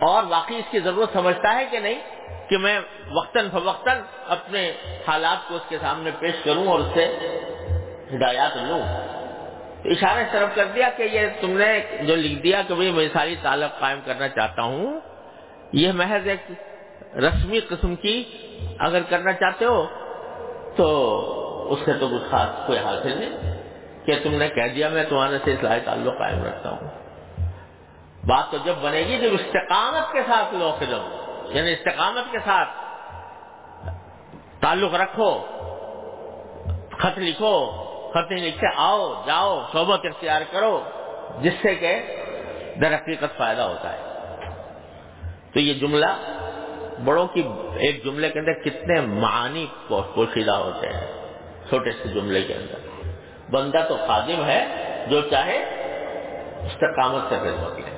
اور 0.00 0.22
واقعی 0.28 0.56
اس 0.56 0.70
کی 0.70 0.80
ضرورت 0.80 1.12
سمجھتا 1.12 1.54
ہے 1.54 1.64
کہ 1.70 1.78
نہیں؟ 1.78 2.00
کہ 2.48 2.58
میں 2.58 2.80
وقتاً 3.12 3.50
فوقتاً 3.50 3.98
اپنے 4.26 4.72
حالات 5.08 5.48
کو 5.48 5.54
اس 5.54 5.62
کے 5.68 5.78
سامنے 5.80 6.10
پیش 6.18 6.34
کروں 6.44 6.66
اور 6.66 6.80
اس 6.80 6.86
سے 6.94 7.18
ہدایات 8.14 8.56
لوں 8.56 8.82
اشارہ 9.84 10.24
طرف 10.32 10.48
کر 10.54 10.64
دیا 10.64 10.88
کہ 10.96 11.02
یہ 11.02 11.26
تم 11.40 11.50
نے 11.58 11.68
جو 12.00 12.16
لکھ 12.16 12.42
دیا 12.42 12.62
کہ 12.68 12.74
میں 12.74 13.08
ساری 13.12 13.36
تعلق 13.42 13.78
قائم 13.80 14.00
کرنا 14.04 14.28
چاہتا 14.28 14.62
ہوں، 14.62 15.00
یہ 15.72 15.92
محض 15.92 16.28
ایک 16.28 16.50
رسمی 17.16 17.60
قسم 17.60 17.94
کی 17.96 18.22
اگر 18.78 19.02
کرنا 19.08 19.32
چاہتے 19.32 19.64
ہو، 19.64 19.86
تو 20.76 20.86
اس 21.72 21.78
سے 21.84 21.92
تو 21.92 22.08
کچھ 22.08 22.30
خاص 22.30 22.66
کوئی 22.66 22.78
حاصل 22.78 23.18
نہیں 23.18 23.54
کہ 24.04 24.18
تم 24.22 24.34
نے 24.34 24.48
کہہ 24.48 24.68
دیا، 24.74 24.88
میں 24.88 25.04
تمہارے 25.08 25.38
سے 25.44 25.52
اصلاحی 25.52 25.80
تعلق 25.84 26.18
قائم 26.18 26.44
رکھتا 26.44 26.70
ہوں۔ 26.70 26.88
بات 28.26 28.50
تو 28.50 28.56
جب 28.64 28.74
بنے 28.80 28.98
گی، 28.98 29.18
جب 29.18 29.34
استقامت 29.34 30.12
کے 30.12 30.22
ساتھ 30.26 30.54
لو 30.54 30.76
خدم 30.78 31.08
یعنی 31.56 31.72
استقامت 31.72 32.32
کے 32.32 32.38
ساتھ 32.44 32.68
تعلق 34.60 34.94
رکھو، 34.94 35.30
خط 36.98 37.18
لکھو 37.18 37.54
خط 38.10 38.32
لکھتے 38.32 38.66
آؤ، 38.76 39.26
جاؤ، 39.26 39.66
صحبت 39.72 40.00
اختیار 40.04 40.42
کرو، 40.50 40.84
جس 41.40 41.52
سے 41.62 41.74
کہ 41.74 41.98
در 42.80 42.94
حقیقت 42.94 43.36
فائدہ 43.36 43.62
ہوتا 43.62 43.92
ہے۔ 43.92 44.02
تو 45.52 45.60
یہ 45.60 45.74
جملہ 45.74 46.06
بڑوں 47.04 47.26
کی 47.26 47.42
ایک 47.76 48.04
جملے 48.04 48.30
کے 48.30 48.38
اندر 48.38 48.52
کتنے 48.52 49.00
معانی 49.00 49.66
پوشیدہ 49.88 50.52
ہوتے 50.52 50.86
ہیں، 50.86 51.06
چھوٹے 51.68 51.92
سے 51.92 52.08
جملے 52.08 52.42
کے 52.42 52.54
اندر۔ 52.54 52.78
بندہ 53.50 53.84
تو 53.88 53.96
خادم 54.06 54.44
ہے، 54.44 54.66
جو 55.10 55.20
چاہے 55.20 55.58
استقامت 56.66 57.22
سے 57.28 57.36
خدمت 57.36 57.78
لے 57.78 57.90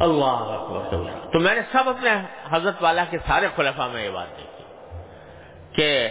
اللہ 0.00 1.28
تو 1.32 1.40
میں 1.40 1.54
نے 1.54 1.60
سب 1.72 1.88
اپنے 1.88 2.10
حضرت 2.50 2.74
والا 2.80 3.04
کے 3.10 3.18
سارے 3.26 3.46
خلفا 3.56 3.86
میں 3.86 4.04
یہ 4.04 4.10
بات 4.10 4.26
دیکھی 4.36 4.64
کہ 5.76 6.08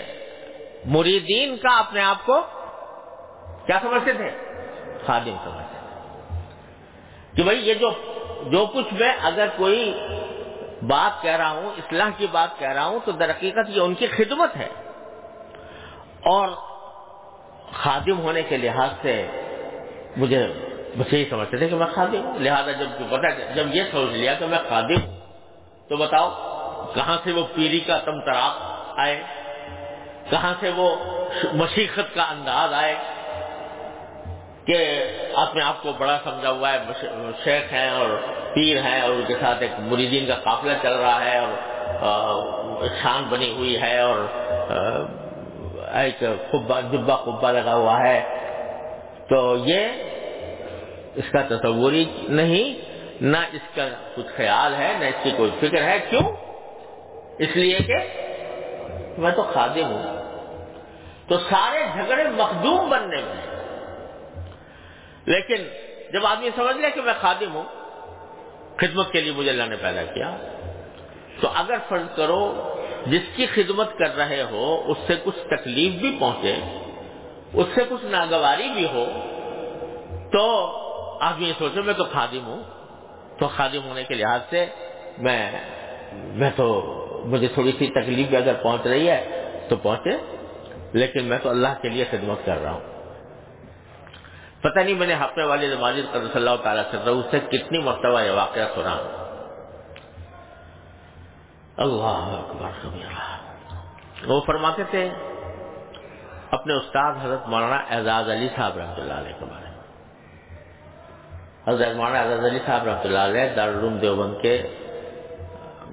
مریدین 0.85 1.57
کا 1.57 1.79
اپنے 1.79 2.01
آپ 2.01 2.25
کو 2.25 2.41
کیا 3.65 3.79
سمجھتے 3.81 4.13
تھے؟ 4.13 4.29
خادم 5.05 5.35
سمجھتے 5.43 5.79
تھے۔ 5.79 6.39
کہ 7.37 7.43
بھائی 7.43 7.69
یہ 7.69 7.73
جو 7.73 7.91
جو 8.45 8.65
کچھ 8.65 8.93
میں 8.93 9.13
اگر 9.21 9.47
کوئی 9.57 9.99
بات 10.81 11.21
کہہ 11.21 11.31
رہا 11.31 11.49
ہوں، 11.49 11.69
اصلاح 11.77 12.09
کی 12.17 12.27
بات 12.31 12.59
کہہ 12.59 12.71
رہا 12.71 12.85
ہوں، 12.85 12.99
تو 13.05 13.11
در 13.11 13.29
حقیقت 13.29 13.69
یہ 13.69 13.81
ان 13.81 13.93
کی 13.93 14.07
خدمت 14.07 14.55
ہے۔ 14.55 14.67
اور 16.25 16.47
خادم 17.73 18.19
ہونے 18.19 18.41
کے 18.41 18.57
لحاظ 18.57 18.89
سے 19.01 19.27
مجھے 20.17 20.47
بس 20.97 21.13
یہی 21.13 21.29
سمجھتے 21.29 21.57
تھے 21.57 21.69
کہ 21.69 21.75
میں 21.75 21.87
خادم 21.95 22.23
ہوں۔ 22.23 22.39
لہٰذا 22.39 22.71
جب 22.71 22.85
پتا 23.09 23.29
جب 23.29 23.75
یہ 23.75 23.83
سوچ 23.91 24.09
لیا 24.09 24.33
کہ 24.33 24.45
میں 24.45 24.59
خادم 24.69 25.01
ہوں، 25.05 25.19
تو 25.89 25.97
بتاؤ 25.97 26.29
کہاں 26.95 27.17
سے 27.23 27.31
وہ 27.31 27.47
پیری 27.55 27.79
کا 27.79 27.97
تم 27.97 28.19
تراپ 28.19 28.53
آئے؟ 28.99 29.42
کہاں 30.29 30.53
سے 30.59 30.69
وہ 30.75 30.95
مشیقت 31.53 32.15
کا 32.15 32.23
انداز 32.23 32.73
آئے 32.73 32.95
کہ 34.65 35.03
اپنے 35.35 35.63
آپ 35.63 35.83
کو 35.83 35.91
بڑا 35.97 36.19
سمجھا 36.23 36.51
ہوا 36.51 36.73
ہے 36.73 36.77
شیخ 37.43 37.73
ہیں 37.73 37.89
اور 37.89 38.09
پیر 38.53 38.77
ہیں 38.81 39.01
اور 39.01 39.09
ان 39.09 39.21
کے 39.27 39.33
ساتھ 39.41 39.61
ایک 39.61 39.71
مریدین 39.79 40.25
کا 40.25 40.35
قافلہ 40.35 40.71
چل 40.81 40.93
رہا 40.93 41.25
ہے 41.25 41.37
اور 41.99 42.83
شان 43.03 43.23
بنی 43.29 43.51
ہوئی 43.51 43.81
ہے 43.81 43.99
اور 43.99 44.27
ایک 45.91 46.23
جبا 46.91 47.15
قبا 47.15 47.51
لگا 47.51 47.75
ہوا 47.75 47.99
ہے۔ 47.99 48.39
تو 49.29 49.57
یہ 49.65 49.87
اس 51.15 51.31
کا 51.31 51.41
تصور 51.41 51.93
ہی 51.93 52.05
نہیں، 52.29 52.95
نہ 53.21 53.37
اس 53.37 53.75
کا 53.75 53.87
کچھ 54.15 54.27
خیال 54.35 54.75
ہے، 54.75 54.93
نہ 54.99 55.05
اس 55.05 55.23
کی 55.23 55.31
کوئی 55.37 55.51
فکر 55.59 55.83
ہے۔ 55.83 55.99
کیوں؟ 56.09 56.31
اس 57.39 57.55
لیے 57.55 57.79
کہ 57.79 57.95
میں 59.17 59.31
تو 59.31 59.43
خادم 59.53 59.85
ہوں۔ 59.85 60.23
تو 61.27 61.37
سارے 61.37 61.85
جھگڑے 61.93 62.23
مخدوم 62.23 62.89
بننے 62.89 63.21
میں۔ 63.21 63.63
لیکن 65.25 65.55
جب 66.13 66.25
آدمی 66.25 66.49
سمجھ 66.55 66.77
لے 66.77 66.91
کہ 66.91 67.01
میں 67.01 67.13
خادم 67.21 67.55
ہوں، 67.55 67.63
خدمت 68.77 69.11
کے 69.11 69.21
لیے 69.21 69.31
مجھے 69.31 69.49
اللہ 69.49 69.63
نے 69.63 69.75
پیدا 69.75 70.03
کیا، 70.03 70.37
تو 71.41 71.47
اگر 71.55 71.75
فرض 71.89 72.15
کرو 72.15 72.75
جس 73.05 73.21
کی 73.35 73.45
خدمت 73.45 73.97
کر 73.97 74.15
رہے 74.15 74.41
ہو، 74.41 74.83
اس 74.87 74.97
سے 75.07 75.15
کچھ 75.23 75.39
تکلیف 75.47 76.01
بھی 76.01 76.17
پہنچے، 76.19 76.55
اس 77.53 77.65
سے 77.75 77.81
کچھ 77.89 78.05
ناگواری 78.05 78.67
بھی 78.75 78.85
ہو، 78.85 79.05
تو 80.31 80.69
آدمی 81.21 81.47
یہ 81.47 81.53
سوچو 81.57 81.83
میں 81.83 81.93
تو 81.93 82.03
خادم 82.03 82.45
ہوں۔ 82.45 82.63
تو 83.39 83.47
خادم 83.47 83.85
ہونے 83.85 84.03
کے 84.03 84.13
لحاظ 84.13 84.39
سے 84.49 84.65
میں 85.17 85.51
میں 86.13 86.51
تو 86.55 86.99
مجھے 87.23 87.47
تھوڑی 87.47 87.71
سی 87.71 87.87
تکلیف 87.87 88.27
بھی 88.27 88.37
اگر 88.37 88.53
پہنچ 88.53 88.87
رہی 88.87 89.09
ہے 89.09 89.49
تو 89.69 89.75
پہنچے۔ 89.75 90.17
لیکن 90.93 91.25
میں 91.25 91.39
تو 91.43 91.49
اللہ 91.49 91.67
کے 91.81 91.89
لیے 91.89 92.05
خدمت 92.11 92.45
کر 92.45 92.57
رہا 92.57 92.71
ہوں۔ 92.71 92.79
پتہ 94.61 94.79
نہیں 94.79 94.95
میں 94.95 95.07
نے 95.07 95.13
ہفتے 95.13 95.43
والے 95.43 95.75
ماجد 95.79 96.11
قدر 96.11 96.27
صلی 96.33 96.47
اللہ 96.47 96.63
تعالیٰ 96.63 96.83
اس 97.05 97.25
سے 97.31 97.39
کتنی 97.39 97.79
مرتبہ 97.79 98.21
یہ 98.21 98.31
واقعہ 98.31 98.63
سنا۔ 98.75 98.95
اللہ 101.77 102.43
اکبر 102.47 102.87
وہ 104.25 104.41
فرماتے 104.45 104.83
تھے، 104.89 105.09
اپنے 106.51 106.73
استاد 106.73 107.13
حضرت 107.21 107.47
مولانا 107.47 107.75
اعزاز 107.75 108.29
علی 108.29 108.47
صاحب 108.55 108.77
رحمۃ 108.77 108.99
اللہ 108.99 109.13
علیہ 109.13 109.39
کے 109.39 109.45
بارے 109.45 109.69
میں۔ 109.69 109.83
حضرت 111.67 111.95
مولانا 111.95 112.19
اعزاز 112.19 112.45
علی 112.45 112.59
صاحب 112.65 112.87
رحمۃ 112.87 113.03
اللہ 113.03 113.19
علیہ 113.19 113.55
دارالعلوم 113.55 113.97
دیوبند 113.97 114.41
کے 114.41 114.67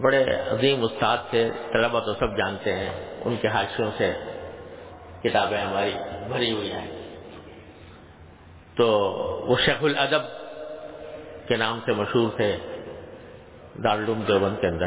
بڑے 0.02 0.24
عظیم 0.24 0.84
استاد 0.84 1.18
تھے 1.30 1.50
طلبا 1.72 2.00
تو 2.00 2.14
سب 2.14 2.36
جانتے 2.36 2.72
ہیں، 2.72 3.14
ان 3.24 3.36
کے 3.36 3.48
حادثوں 3.48 3.90
سے 3.98 4.12
کتابیں 5.22 5.58
ہماری 5.58 5.94
بھری 6.28 6.52
ہوئی 6.52 6.72
ہیں۔ 6.72 7.00
تو 8.76 8.88
وہ 9.48 9.56
شیخ 9.64 9.84
الادب 9.84 10.22
کے 11.48 11.56
نام 11.56 11.80
سے 11.84 11.92
مشہور 11.92 12.30
تھے 12.36 12.56
دارالعلوم 13.84 14.20
دیوبند 14.20 14.60
کے 14.60 14.66
اندر۔ 14.66 14.86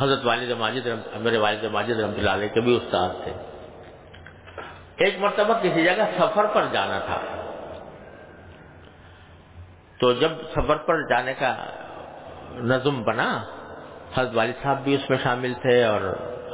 حضرت 0.00 0.18
والد 0.24 0.50
ماجد 0.50 0.86
میرے 1.14 1.38
والد 1.38 1.64
ماجد 1.64 2.00
رحمۃ 2.00 2.14
اللہ 2.14 2.30
علیہ 2.30 2.48
کے 2.48 2.60
بھی 2.60 2.76
استاد 2.76 3.08
تھے۔ 3.24 3.32
ایک 4.96 5.18
مرتبہ 5.18 5.54
کسی 5.62 5.84
جگہ 5.84 6.02
سفر 6.18 6.46
پر 6.46 6.64
جانا 6.72 6.98
تھا۔ 6.98 7.20
تو 10.00 10.12
جب 10.12 10.30
سفر 10.52 10.76
پر 10.76 11.08
جانے 11.08 11.34
کا 11.34 11.56
نظم 12.50 13.02
بنا 13.02 13.44
حضرت 14.14 14.34
والد 14.34 14.62
صاحب 14.62 14.84
بھی 14.84 14.94
اس 14.94 15.10
میں 15.10 15.18
شامل 15.22 15.54
تھے 15.54 15.84
اور 15.84 16.00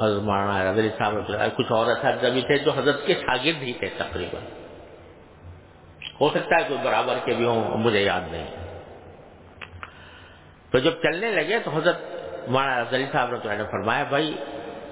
حضرت 0.02 0.22
مولانا 0.22 0.70
علی 0.70 0.88
صاحب 0.98 1.14
کچھ 1.56 1.72
اور 1.72 1.86
اساتذہ 1.86 2.26
بھی 2.26 2.42
تھے 2.42 2.58
جو 2.58 2.70
حضرت 2.72 3.06
کے 3.06 3.14
شاگرد 3.14 3.62
ہی 3.62 3.72
تھے 3.72 3.88
تقریباً۔ 3.96 4.42
ہو 6.20 6.28
سکتا 6.28 6.56
ہے 6.56 6.68
کوئی 6.68 6.78
برابر 6.84 7.14
کے 7.24 7.34
بھی 7.34 7.44
ہوں، 7.46 7.76
مجھے 7.76 8.02
یاد 8.02 8.20
نہیں۔ 8.30 8.50
تو 10.70 10.78
جب 10.78 10.90
چلنے 11.02 11.30
لگے 11.30 11.58
تو 11.58 11.70
حضرت 11.70 12.00
مولانا 12.48 12.84
علی 12.90 13.06
صاحب 13.12 13.30
نے 13.32 13.64
فرمایا، 13.70 14.04
بھائی، 14.04 14.34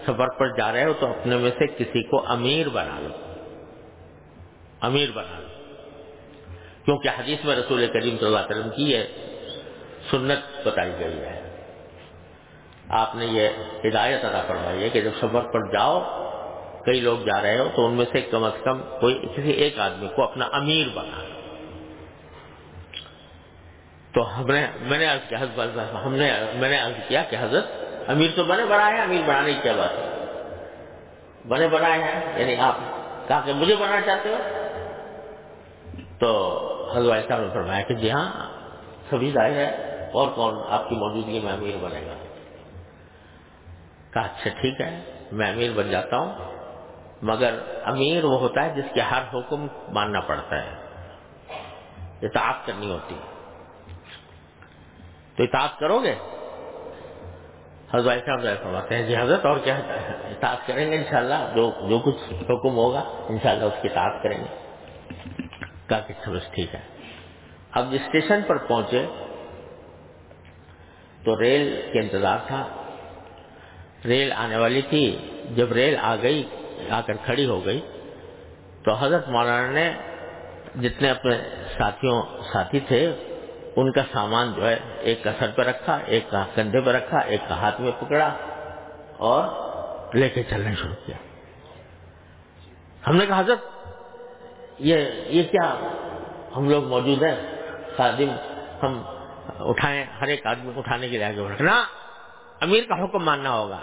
سفر 0.02 0.38
پر 0.38 0.56
جا 0.56 0.72
رہے 0.72 0.84
ہو 0.84 0.92
تو 1.00 1.06
اپنے 1.06 1.36
میں 1.36 1.50
سے 1.50 1.66
کسی 1.66 2.02
کو 2.02 2.30
امیر 2.30 2.68
بنا 2.68 3.00
لو۔ 3.00 3.32
امیر 4.80 5.08
بنا 5.14 5.40
لو۔ 5.40 5.46
کیونکہ 6.84 7.08
حدیث 7.08 7.44
میں 7.44 7.56
رسول 7.56 7.86
کریم 7.86 8.16
صلی 8.16 8.26
اللہ 8.26 8.38
علیہ 8.38 8.58
وسلم 8.58 8.70
کی 8.70 8.90
یہ 8.90 9.04
سنت 10.10 10.68
بتائی 10.68 10.92
گئی 11.00 11.18
ہے۔ 11.18 11.45
آپ 12.88 13.14
نے 13.14 13.26
یہ 13.26 13.48
ہدایت 13.84 14.24
ادا 14.24 14.42
فرمائی 14.46 14.82
ہے 14.82 14.88
کہ 14.88 15.00
جب 15.00 15.10
سفر 15.20 15.42
پر 15.52 15.72
جاؤ، 15.72 16.00
کئی 16.84 17.00
لوگ 17.00 17.18
جا 17.18 17.42
رہے 17.42 17.58
ہو 17.58 17.68
تو 17.76 17.86
ان 17.86 17.92
میں 17.92 18.04
سے 18.12 18.20
کم 18.20 18.44
از 18.44 18.52
کم 18.64 18.80
کوئی 19.00 19.26
کسی 19.36 19.50
ایک 19.50 19.78
آدمی 19.78 20.08
کو 20.16 20.22
اپنا 20.22 20.48
امیر 20.52 20.86
بنا۔ 20.94 21.24
تو 24.14 24.40
ہم 24.40 24.46
نے، 24.46 24.66
میں 24.80 24.98
نے 24.98 25.06
عرض 25.06 25.28
کیا، 25.28 25.38
حضرت 25.38 25.94
ہم 26.04 26.14
نے، 26.14 26.30
میں 26.54 26.68
نے 26.68 26.78
عرض 26.80 27.08
کیا 27.08 27.22
کہ 27.30 27.36
حضرت، 27.40 27.64
امیر 28.08 28.30
تو 28.36 28.44
بنے 28.44 28.64
بنائے 28.64 28.94
ہیں 28.94 29.02
امیر 29.02 29.22
بنانے 29.26 29.52
کی 29.52 29.58
کیا 29.62 29.72
بات 29.72 29.90
ہے؟ 29.90 30.06
بنے 31.48 31.68
بنائے 31.68 32.02
ہیں 32.02 32.40
یعنی 32.40 32.56
آپ 32.56 32.76
کہا 33.28 33.40
کہ 33.44 33.52
مجھے 33.52 33.76
بنانا 33.76 34.00
چاہتے 34.00 34.28
ہو؟ 34.28 34.36
تو 36.18 36.30
حضرت 36.96 37.28
صاحب 37.28 37.40
نے 37.40 37.48
فرمایا 37.52 37.82
کہ 37.82 37.94
جی 37.94 38.10
ہاں 38.10 38.28
سبھی 39.10 39.30
ظاہر 39.30 39.50
ہے، 39.50 40.08
اور 40.12 40.28
کون 40.28 40.62
آپ 40.68 40.88
کی 40.88 40.96
موجودگی 40.96 41.40
میں 41.40 41.52
امیر 41.52 41.76
بنے 41.82 42.00
گا؟ 42.06 42.14
کہا 44.16 44.24
اچھا 44.24 44.60
ٹھیک 44.60 44.80
ہے، 44.80 45.04
میں 45.32 45.50
امیر 45.50 45.70
بن 45.74 45.90
جاتا 45.90 46.16
ہوں۔ 46.16 46.34
مگر 47.22 47.58
امیر 47.84 48.24
وہ 48.24 48.40
ہوتا 48.40 48.64
ہے 48.64 48.74
جس 48.76 48.84
کے 48.94 49.00
ہر 49.00 49.22
حکم 49.34 49.66
ماننا 49.88 50.20
پڑتا 50.20 50.64
ہے۔ 50.64 50.70
اطاعت 52.22 52.66
کرنی 52.66 52.90
ہوتی 52.90 53.14
ہے۔ 53.14 53.54
تو 55.36 55.42
اطاعت 55.42 55.78
کرو 55.78 56.02
گے؟ 56.02 56.14
حضرت 57.94 58.26
صاحب 58.26 58.40
فرماتے 58.62 58.96
ہیں 58.96 59.02
جی 59.02 59.16
حضرت، 59.16 59.46
اور 59.46 59.58
کیا؟ 59.64 59.76
اطاعت 60.24 60.66
کریں 60.66 60.90
گے 60.90 60.96
انشاءاللہ، 60.96 61.52
جو 61.54 61.72
جو 61.88 61.98
کچھ 61.98 62.34
حکم 62.34 62.76
ہوگا 62.76 63.00
انشاءاللہ 63.28 63.64
اس 63.64 63.82
کی 63.82 63.88
اطاعت 63.88 64.22
کریں 64.22 64.38
گے۔ 64.38 64.72
کہا 65.88 65.98
کہ 65.98 66.12
اچھا، 66.12 66.24
سمجھ 66.24 66.42
ٹھیک 66.54 66.74
ہے۔ 66.74 66.80
اب 67.72 67.88
اسٹیشن 67.92 68.40
پر 68.46 68.56
پہنچے 68.56 69.06
تو 71.24 71.40
ریل 71.40 71.90
کے 71.92 72.00
انتظار 72.00 72.38
تھا۔ 72.46 72.82
ریل 74.06 74.32
آنے 74.32 74.56
والی 74.56 74.82
تھی۔ 74.82 75.04
جب 75.56 75.72
ریل 75.72 75.96
آ 76.02 76.16
گئی، 76.22 76.48
آ 76.90 77.00
کر 77.00 77.14
کھڑی 77.24 77.46
ہو 77.46 77.66
گئی، 77.66 77.80
تو 78.84 78.94
حضرت 78.94 79.28
مولانا 79.28 79.70
نے 79.70 79.92
جتنے 80.80 81.10
اپنے 81.10 81.38
ساتھیوں، 81.78 82.22
ساتھی 82.52 82.80
تھے، 82.80 83.12
ان 83.76 83.92
کا 83.92 84.02
سامان 84.12 84.52
جو 84.56 84.68
ہے، 84.68 84.78
ایک 84.98 85.24
کا 85.24 85.30
سر 85.38 85.50
پہ 85.56 85.62
رکھا، 85.62 85.98
ایک 86.06 86.30
کا 86.30 86.44
کندھے 86.54 86.80
پہ 86.80 86.90
رکھا، 86.90 87.18
ایک 87.18 87.40
کا 87.48 87.56
ہاتھ 87.56 87.80
میں 87.80 87.92
پکڑا 88.00 88.36
اور 89.16 89.42
لے 90.14 90.28
کے 90.28 90.42
چلنا 90.42 90.70
شروع 90.74 90.94
کیا۔ 91.06 91.16
ہم 93.06 93.16
نے 93.16 93.26
کہا، 93.26 93.40
حضرت، 93.40 93.64
یہ 94.78 94.96
یہ 95.26 95.42
کیا 95.42 95.74
ہم 96.56 96.70
لوگ 96.70 96.84
موجود 96.84 97.22
ہیں؟ 97.22 97.36
خادم، 97.96 98.30
ہم 98.82 99.02
اٹھائیں، 99.58 100.04
ہر 100.20 100.26
ایک 100.26 100.46
آدمی 100.46 100.72
اٹھانے 100.76 101.08
کے 101.08 101.16
لیے 101.16 101.26
آگے 101.26 101.52
رکھنا 101.52 101.84
امیر 102.60 102.84
کا 102.84 103.04
حکم 103.04 103.24
ماننا 103.24 103.50
ہوگا۔ 103.50 103.80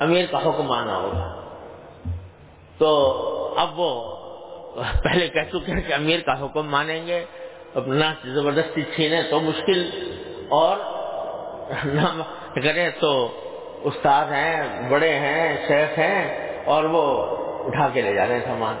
امیر 0.00 0.26
کا 0.30 0.38
حکم 0.38 0.62
ماننا 0.62 0.96
ہوگا۔ 0.96 1.40
تو 2.78 3.54
اب 3.58 3.80
وہ 3.80 4.16
پہلے 5.04 5.28
کہہ 5.28 5.50
چکے 5.52 5.72
ہیں 5.72 5.82
کہ 5.88 5.92
امیر 5.92 6.20
کا 6.20 6.44
حکم 6.44 6.70
مانیں 6.70 7.06
گے۔ 7.06 7.24
اپنا 7.74 8.14
زبردستی 8.24 8.82
چھینے 8.82 9.22
تو 9.22 9.40
مشکل۔ 9.40 9.90
اور 10.48 10.76
نہ 11.84 12.22
کرے 12.54 12.90
تو 12.90 13.40
استاد 13.84 14.24
ہیں، 14.24 14.90
بڑے 14.90 15.18
ہیں، 15.18 15.68
شیخ 15.68 15.98
ہیں، 15.98 16.50
اور 16.64 16.84
وہ 16.84 17.26
اٹھا 17.66 17.88
کے 17.88 18.02
لے 18.02 18.14
جا 18.14 18.26
رہے 18.26 18.34
ہیں 18.34 18.44
سامان۔ 18.44 18.74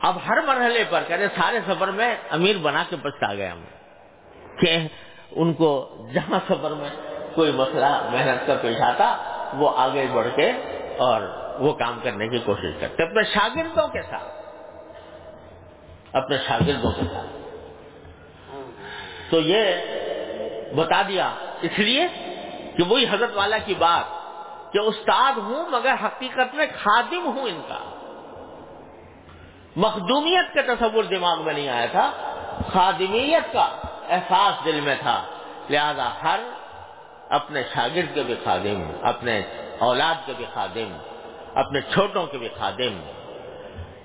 اب 0.00 0.16
ہر 0.28 0.38
مرحلے 0.46 0.84
پر 0.90 1.02
کہتے 1.08 1.28
سارے 1.28 1.58
سفر 1.66 1.88
میں 1.88 2.16
امیر 2.30 2.56
بنا 2.56 2.84
کے 2.88 2.96
بچتا 2.96 3.34
گئے 3.34 3.48
ہم۔ 3.48 3.64
کہ 4.60 4.78
ان 5.30 5.52
کو 5.52 5.96
جہاں 6.14 6.40
سفر 6.48 6.70
میں 6.70 6.90
کوئی 7.34 7.52
مسئلہ 7.52 8.08
محنت 8.12 8.46
کا 8.46 8.54
پیش 8.62 8.80
آتا، 8.80 9.16
وہ 9.54 9.70
آگے 9.76 10.06
بڑھ 10.12 10.26
کے 10.36 10.50
اور 10.98 11.22
وہ 11.58 11.72
کام 11.72 12.00
کرنے 12.02 12.28
کی 12.28 12.38
کوشش 12.38 12.80
کرتے۔ 12.80 13.02
اپنے 13.02 13.22
شاگردوں 13.22 13.88
کے 13.88 14.02
ساتھ۔ 14.02 14.24
اپنے 16.12 16.38
شاگردوں 16.38 16.92
کے 16.92 17.02
ساتھ۔ 17.14 17.26
تو 19.30 19.40
یہ 19.40 19.62
بتا 20.74 21.02
دیا۔ 21.08 21.30
اس 21.62 21.78
لیے 21.78 22.06
کہ 22.76 22.82
وہی 22.88 23.06
حضرت 23.10 23.30
والا 23.34 23.58
کی 23.58 23.74
بات 23.74 24.04
کہ 24.72 24.78
استاد 24.78 25.32
ہوں 25.36 25.68
مگر 25.68 25.94
حقیقت 26.04 26.54
میں 26.54 26.66
خادم 26.82 27.26
ہوں 27.26 27.42
ان 27.42 27.60
کا۔ 27.68 27.90
مخدومیت 29.76 30.54
کا 30.54 30.74
تصور 30.74 31.04
دماغ 31.04 31.42
میں 31.44 31.54
نہیں 31.54 31.68
آیا 31.68 31.86
تھا، 31.86 32.10
خادمیت 32.72 33.52
کا 33.52 33.68
احساس 34.08 34.64
دل 34.64 34.80
میں 34.80 34.94
تھا۔ 35.02 35.24
لہذا 35.70 36.08
ہر 36.22 36.38
اپنے 37.38 37.62
شاگرد 37.74 38.14
کے 38.14 38.22
بھی 38.22 38.34
خادم، 38.44 38.82
اپنے 39.02 39.40
اولاد 39.78 40.26
کے 40.26 40.32
بھی 40.36 40.44
خادم، 40.54 40.96
اپنے 41.54 41.80
چھوٹوں 41.92 42.26
کے 42.26 42.38
بھی 42.38 42.48
خادم۔ 42.56 43.00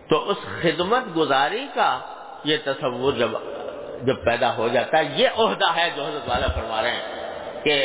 تو 0.10 0.30
اس 0.30 0.38
خدمت 0.62 1.04
گزاری 1.18 1.66
کا 1.74 1.90
یہ 2.44 2.58
تصور 2.66 3.14
جب 3.14 3.32
جب 4.04 4.24
پیدا 4.24 4.50
ہو 4.58 4.68
جاتا 4.68 4.98
ہے، 4.98 5.04
یہ 5.16 5.28
عہدہ 5.38 5.70
ہے 5.76 5.90
جو 5.96 6.06
حضرت 6.06 6.30
والا 6.30 6.48
فرما 6.48 6.82
رہے 6.82 6.92
ہیں 6.92 7.64
کہ 7.64 7.76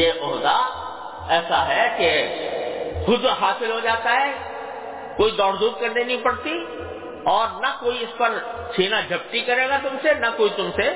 یہ 0.00 0.08
عہدہ 0.22 0.56
ایسا 1.28 1.66
ہے 1.68 1.84
کہ 1.98 2.10
خود 3.06 3.26
حاصل 3.40 3.70
ہو 3.72 3.80
جاتا 3.80 4.12
ہے، 4.12 4.32
کوئی 5.16 5.30
دوڑ 5.30 5.52
دھوپ 5.56 5.80
کرنی 5.80 6.02
نہیں 6.04 6.24
پڑتی 6.24 6.54
اور 7.24 7.46
نہ 7.60 7.70
کوئی 7.80 8.02
اس 8.02 8.16
پر 8.18 8.38
چھینا 8.74 9.00
جھپٹی 9.00 9.40
کرے 9.40 9.68
گا 9.68 9.78
تم 9.82 9.96
سے، 10.02 10.14
نہ 10.14 10.26
کوئی 10.36 10.50
تم 10.56 10.70
سے، 10.76 10.90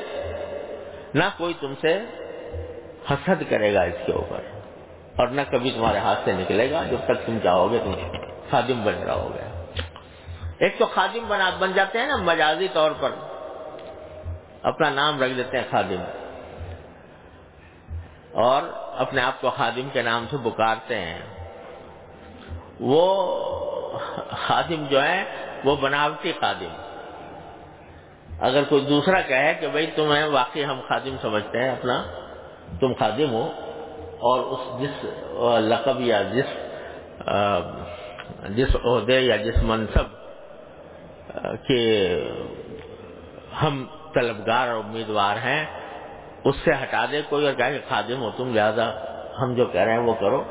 نہ 1.15 1.25
کوئی 1.37 1.55
تم 1.61 1.75
سے 1.81 1.99
حسد 3.11 3.43
کرے 3.51 3.75
گا 3.75 3.83
اس 3.83 4.07
کے 4.07 4.13
اوپر 4.13 4.41
اور 5.17 5.29
نہ 5.29 5.41
کبھی 5.51 5.71
تمہارے 5.71 5.99
ہاتھ 5.99 6.19
سے 6.25 6.33
نکلے 6.33 6.71
گا 6.71 6.83
جب 6.91 6.99
تک 7.05 7.27
تم 7.27 7.39
چاہو 7.43 7.73
گے 7.73 7.79
تم 7.79 7.93
خادم 8.51 8.85
بن 8.85 8.95
رہا 8.95 9.15
ہو 9.15 9.35
گیا 9.35 9.63
ایک 10.59 10.79
تو 10.79 10.87
خادم 10.87 11.29
بنا 11.29 11.51
بن 11.59 11.73
جاتے 11.73 11.99
ہیں 11.99 12.07
نا، 12.07 12.17
مجازی 12.17 12.69
طور 12.73 12.91
پر۔ 13.01 13.11
اپنا 14.63 14.91
نام 14.91 15.23
رکھ 15.23 15.33
دیتے 15.37 15.57
ہیں 15.57 15.65
خادم۔ 15.71 16.05
اور 18.33 18.63
اپنے 18.97 19.23
آپ 19.23 19.41
کو 19.41 19.51
خادم 19.51 19.89
کے 19.93 20.03
نام 20.03 20.27
سے 20.31 20.37
پکارتے 20.45 21.01
ہیں۔ 21.01 21.21
وہ 22.81 23.19
خادم 24.31 24.87
جو 24.91 25.03
ہے، 25.03 25.25
وہ 25.65 25.77
بناوٹی 25.77 26.33
خادم۔ 26.41 26.75
اگر 28.41 28.65
کوئی 28.65 28.85
دوسرا 28.85 29.21
کہے 29.21 29.55
کہ 29.55 29.69
بھائی 29.69 29.87
تمہیں 29.87 30.27
واقعی 30.27 30.65
ہم 30.65 30.81
خادم 30.89 31.17
سمجھتے 31.23 31.63
ہیں 31.63 31.71
اپنا 31.71 32.03
تم 32.81 32.93
خادم 32.99 33.31
ہو 33.33 33.51
اور 34.21 34.41
اس 34.41 34.81
جس 34.81 35.05
لقب 35.61 36.01
یا 36.01 36.23
جس 36.23 36.49
جس 38.57 38.77
عہدے 38.85 39.21
یا 39.21 39.37
جس 39.37 39.63
منصب 39.63 40.07
کے 41.67 41.83
ہم 43.63 43.85
طلبگار 44.15 44.69
اور 44.69 44.77
امیدوار 44.77 45.37
ہیں، 45.37 45.65
اس 46.45 46.57
سے 46.65 46.71
ہٹا 46.83 47.05
دے 47.13 47.21
کوئی 47.29 47.47
اور 47.47 47.55
کہ 47.55 47.79
خادم 47.89 48.23
ہو 48.23 48.31
تم، 48.37 48.55
لہذا 48.55 48.87
ہم 49.43 49.55
جو 49.55 49.65
کہہ 49.67 49.81
رہے 49.81 49.93
ہیں 49.93 50.01
وہ 50.01 50.15
کرو۔ 50.21 50.43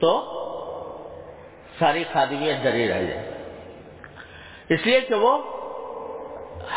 تو 0.00 0.12
ساری 1.78 2.04
خادمیت 2.12 2.62
ڈری 2.62 2.88
رہ 2.88 3.02
جائے۔ 3.02 3.30
اس 4.68 4.86
لیے 4.86 5.00
کہ 5.00 5.14
وہ 5.14 5.38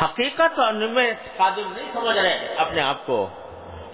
حقیقت 0.01 0.59
اور 0.59 0.73
میں 0.73 1.13
خادم 1.37 1.71
نہیں 1.75 1.91
سمجھ 1.93 2.17
رہے، 2.17 2.55
اپنے 2.57 2.81
آپ 2.81 3.05
کو 3.05 3.27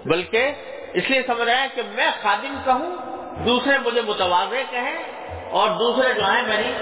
بلکہ 0.04 0.52
اس 0.92 1.10
لیے 1.10 1.22
سمجھ 1.26 1.40
رہے 1.40 1.56
ہیں 1.56 1.68
کہ 1.74 1.82
میں 1.88 2.10
خادم 2.22 2.56
کہوں 2.64 2.96
دوسرے 3.44 3.78
مجھے 3.78 4.00
متوازے 4.00 4.62
کہیں 4.70 5.04
اور 5.50 5.70
دوسرے 5.70 6.14
جو 6.14 6.24
ہیں 6.24 6.42
میری 6.42 6.72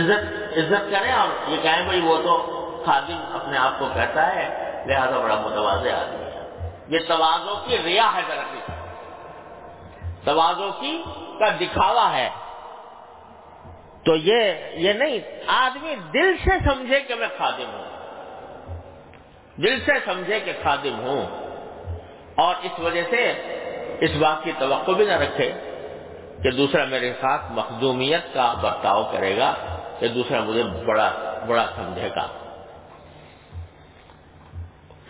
عزت 0.00 0.42
عزت 0.58 0.92
کریں 0.92 1.12
اور 1.12 1.50
یہ 1.50 1.56
کہیں 1.62 1.84
بھائی 1.84 2.00
وہ 2.00 2.16
تو 2.16 2.60
خادم 2.86 3.24
اپنے 3.32 3.58
آپ 3.58 3.78
کو 3.78 3.88
کہتا 3.94 4.34
ہے، 4.34 4.74
لہذا 4.86 5.18
بڑا 5.18 5.34
متوازے 5.34 5.92
آدمی 5.92 6.24
ہے۔ 6.24 6.70
یہ 6.88 6.98
توازوں 7.08 7.56
کی 7.66 7.76
ریا 7.84 8.10
ہے 8.14 8.20
دراصل 8.28 8.72
توازوں 10.24 10.70
کی 10.80 11.04
کا 11.38 11.48
دکھاوا 11.60 12.16
ہے۔ 12.16 12.30
تو 14.04 14.16
یہ 14.16 14.52
یہ 14.72 14.92
نہیں، 14.92 15.18
آدمی 15.46 15.94
دل 16.14 16.36
سے 16.44 16.50
سمجھے 16.50 17.00
کہ 17.00 17.14
میں 17.14 17.28
خادم 17.38 17.70
ہوں۔ 17.72 17.84
دل 19.56 19.80
سے 19.80 19.92
سمجھے 20.04 20.40
کہ 20.40 20.52
خادم 20.62 21.00
ہوں۔ 21.00 21.43
اور 22.34 22.54
اس 22.62 22.78
وجہ 22.78 23.02
سے 23.10 23.32
اس 24.00 24.10
بات 24.18 24.44
کی 24.44 24.52
توقع 24.58 24.92
بھی 24.92 25.06
نہ 25.06 25.12
رکھے 25.12 25.52
کہ 26.42 26.50
دوسرا 26.50 26.84
میرے 26.84 27.12
ساتھ 27.20 27.42
مخدومیت 27.50 28.34
کا 28.34 28.54
برتاؤ 28.54 29.12
کرے 29.12 29.36
گا 29.36 29.54
کہ 29.98 30.08
دوسرا 30.08 30.44
مجھے 30.44 30.62
بڑا 30.86 31.12
بڑا 31.48 31.66
سمجھے 31.76 32.08
گا۔ 32.16 32.26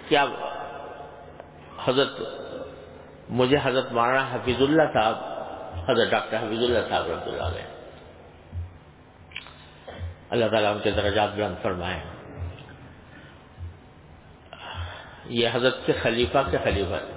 کیا 0.08 0.24
حضرت، 1.84 2.20
مجھے 3.28 3.56
حضرت 3.62 3.92
مولانا 3.92 4.28
حفیظ 4.32 4.62
اللہ 4.62 4.82
صاحب، 4.92 5.14
حضرت 5.90 6.10
ڈاکٹر 6.10 6.36
حفیظ 6.36 6.58
اللہ 6.58 6.78
صاحب 6.88 7.06
رحمۃ 7.06 7.26
اللہ 7.26 7.42
علیہ۔ 7.42 7.66
اللہ 10.30 10.44
تعالیٰ 10.44 10.72
ان 10.72 10.78
کے 10.82 10.90
درجات 10.90 11.28
بلند 11.34 11.54
فرمائے۔ 11.62 12.00
یہ 15.24 15.48
حضرت 15.52 15.86
کے 15.86 15.92
خلیفہ 15.92 16.38
کے 16.50 16.58
خلیفہ 16.64 17.13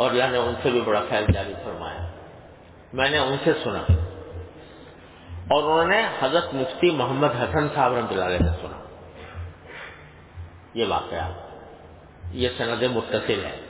اور 0.00 0.10
اللہ 0.10 0.26
نے 0.30 0.38
ان 0.38 0.54
سے 0.62 0.70
بھی 0.70 0.80
بڑا 0.80 1.02
خیال 1.08 1.24
جاری 1.34 1.54
فرمایا۔ 1.64 2.10
میں 2.92 3.10
نے 3.10 3.18
ان 3.18 3.36
سے 3.44 3.52
سنا۔ 3.64 3.82
اور 5.30 5.62
انہوں 5.62 5.86
نے 5.86 6.06
حضرت 6.20 6.54
مفتی 6.54 6.90
محمد 6.90 7.28
حسن 7.28 7.68
صاحب 7.74 7.94
رحمۃ 7.94 8.08
اللہ 8.10 8.24
علیہ 8.24 8.38
سے 8.38 8.62
سنا۔ 8.62 8.84
یہ 10.74 10.84
واقعہ۔ 10.88 11.32
یہ 12.32 12.48
سند 12.58 12.82
متصل 12.82 13.44
ہے۔ 13.44 13.60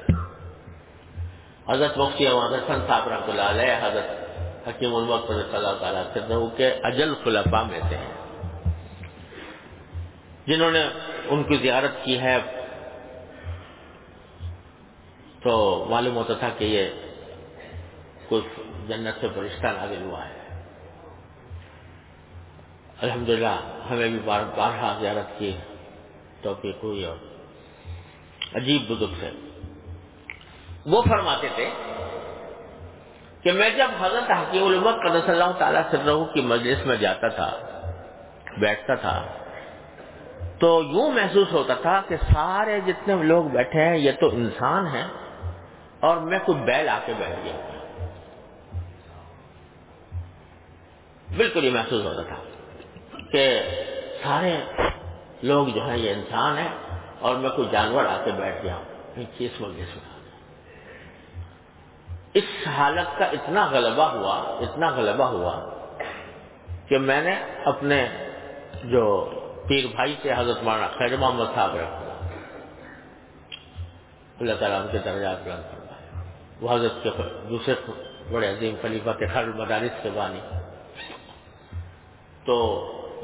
حضرت 1.69 1.99
مفتی 1.99 2.29
محمد 2.29 2.53
حسن 2.53 2.87
صاحب 2.89 3.09
رحمۃ 3.09 3.29
اللہ 3.29 3.43
علیہ، 3.43 3.73
حضرت 3.83 4.11
حکیم 4.69 4.95
المق 4.95 5.29
صلی 5.29 5.57
اللہ 5.57 5.75
تعالیٰ 5.81 6.57
کے 6.57 6.79
اجل 6.83 7.15
خلفا 7.25 7.63
میں 7.63 7.81
سے 7.89 7.97
ہیں۔ 7.97 8.15
جنہوں 10.47 10.71
نے 10.71 10.89
ان 11.29 11.45
کی 11.45 11.57
زیارت 11.57 12.05
کی 12.05 12.21
ہے۔ 12.21 12.39
تو 15.43 15.87
معلوم 15.91 16.17
ہوتا 16.17 16.35
تھا 16.35 16.49
کہ 16.59 16.65
یہ 16.65 16.89
کچھ 18.29 18.61
جنت 18.89 19.21
سے 19.21 19.27
فرشتہ 19.35 19.67
نازل 19.67 20.03
ہوا 20.03 20.29
ہے۔ 20.29 20.39
الحمدللہ، 23.03 23.57
ہمیں 23.91 24.09
بھی 24.09 24.19
بار 24.19 24.41
بارہا 24.57 24.97
زیارت 25.01 25.39
کی 25.39 25.57
توفیق 26.43 26.83
ہوئی 26.83 27.05
اور 27.05 27.17
عجیب 28.55 28.83
بزرگ 28.91 29.15
سے 29.21 29.31
وہ 30.87 31.03
فرماتے 31.03 31.49
تھے 31.55 31.71
کہ 33.43 33.53
میں 33.53 33.71
جب 33.71 33.89
حضرت 34.01 34.31
حکیم 34.31 34.65
المت 34.65 34.95
قدس 34.95 35.29
اللہ 35.29 35.53
تعالیٰ 35.59 35.83
سرو 35.91 36.25
کی 36.25 36.41
مجلس 36.41 36.87
میں 36.87 36.97
جاتا 36.97 37.29
تھا، 37.29 37.51
بیٹھتا 38.59 38.95
تھا، 38.95 39.27
تو 40.59 40.83
یوں 40.83 41.11
محسوس 41.13 41.53
ہوتا 41.53 41.75
تھا 41.75 42.01
کہ 42.09 42.17
سارے 42.17 42.81
جتنے 42.87 43.15
لوگ 43.23 43.45
بیٹھے 43.45 43.85
ہیں، 43.85 43.97
یہ 43.97 44.13
تو 44.13 44.29
انسان 44.29 44.87
ہیں۔ 44.87 45.09
اور 46.01 46.17
میں 46.17 46.39
کوئی 46.45 46.59
بیل 46.59 46.89
آ 46.89 46.99
کے 47.07 47.13
بیٹھ 47.19 47.41
گیا۔ 47.45 47.57
بالکل 51.37 51.65
یہ 51.65 51.71
محسوس 51.71 52.05
ہوتا 52.05 52.23
تھا 52.23 52.37
کہ 53.33 53.61
سارے 54.23 54.61
لوگ 55.43 55.69
جو 55.69 55.89
ہیں 55.89 55.97
یہ 55.97 56.15
انسان 56.15 56.59
ہیں 56.59 56.73
اور 57.21 57.37
میں 57.37 57.51
کوئی 57.51 57.69
جانور 57.71 58.05
آ 58.05 58.25
کے 58.25 58.31
بیٹھ 58.33 58.63
گیا۔ 58.63 58.77
ہوں 59.17 59.25
کس 59.39 59.61
مجلس 59.61 59.97
میں 59.97 60.11
اس 62.35 62.69
حالت 62.69 63.19
کا 63.19 63.25
اتنا 63.25 63.67
غلبہ 63.67 64.05
ہوا، 64.05 64.37
اتنا 64.37 64.91
غلبہ 64.91 65.25
ہوا 65.25 65.69
کہ 66.89 66.99
میں 66.99 67.23
نے 67.23 67.45
اپنے 67.65 68.09
جو 68.85 69.31
پیر 69.69 69.85
بھائی 69.95 70.17
سے 70.23 70.33
حضرت 70.37 70.63
مانا 70.63 70.87
خیر 70.87 71.17
محمد 71.17 71.55
صاحب 71.55 71.77
رکھا۔ 71.77 72.29
اللہ 74.41 74.55
تعالیٰ 74.61 74.81
ان 74.81 74.89
کے 74.93 74.99
درجات 74.99 75.45
بلند 75.45 75.80
وہ 76.61 76.75
حضرت 76.75 76.93
کے 77.03 77.11
دوسرے 77.49 77.75
بڑے 78.31 78.49
عظیم 78.49 78.75
خلیفہ 78.83 79.11
کے 79.11 79.27
خر 79.27 79.45
مدارس 79.45 80.03
کے 80.03 80.11
بانی۔ 80.15 80.41
تو 82.45 82.57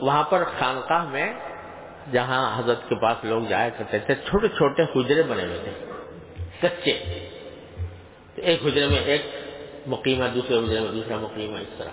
وہاں 0.03 0.23
پر 0.23 0.45
خانقاہ 0.59 1.05
میں 1.05 1.33
جہاں 2.13 2.59
حضرت 2.59 2.89
کے 2.89 2.95
پاس 2.95 3.17
لوگ 3.25 3.43
جایا 3.49 3.69
کرتے 3.69 3.99
تھے، 3.99 4.15
چھوٹے 4.15 4.49
چھوٹے 4.49 4.83
حجرے 4.83 5.23
بنے 5.23 5.45
ہوئے 5.45 5.59
تھے، 5.65 5.87
کچے۔ 6.61 6.93
ایک 8.35 8.67
حجرے 8.67 8.87
میں 8.87 8.99
ایک 8.99 9.23
مقیمہ 9.87 10.25
دوسرے 10.35 10.59
حجرے 10.59 10.81
میں 10.81 10.93
دوسرا 10.93 11.17
مقیمہ 11.17 11.59
اس 11.59 11.79
طرح۔ 11.79 11.91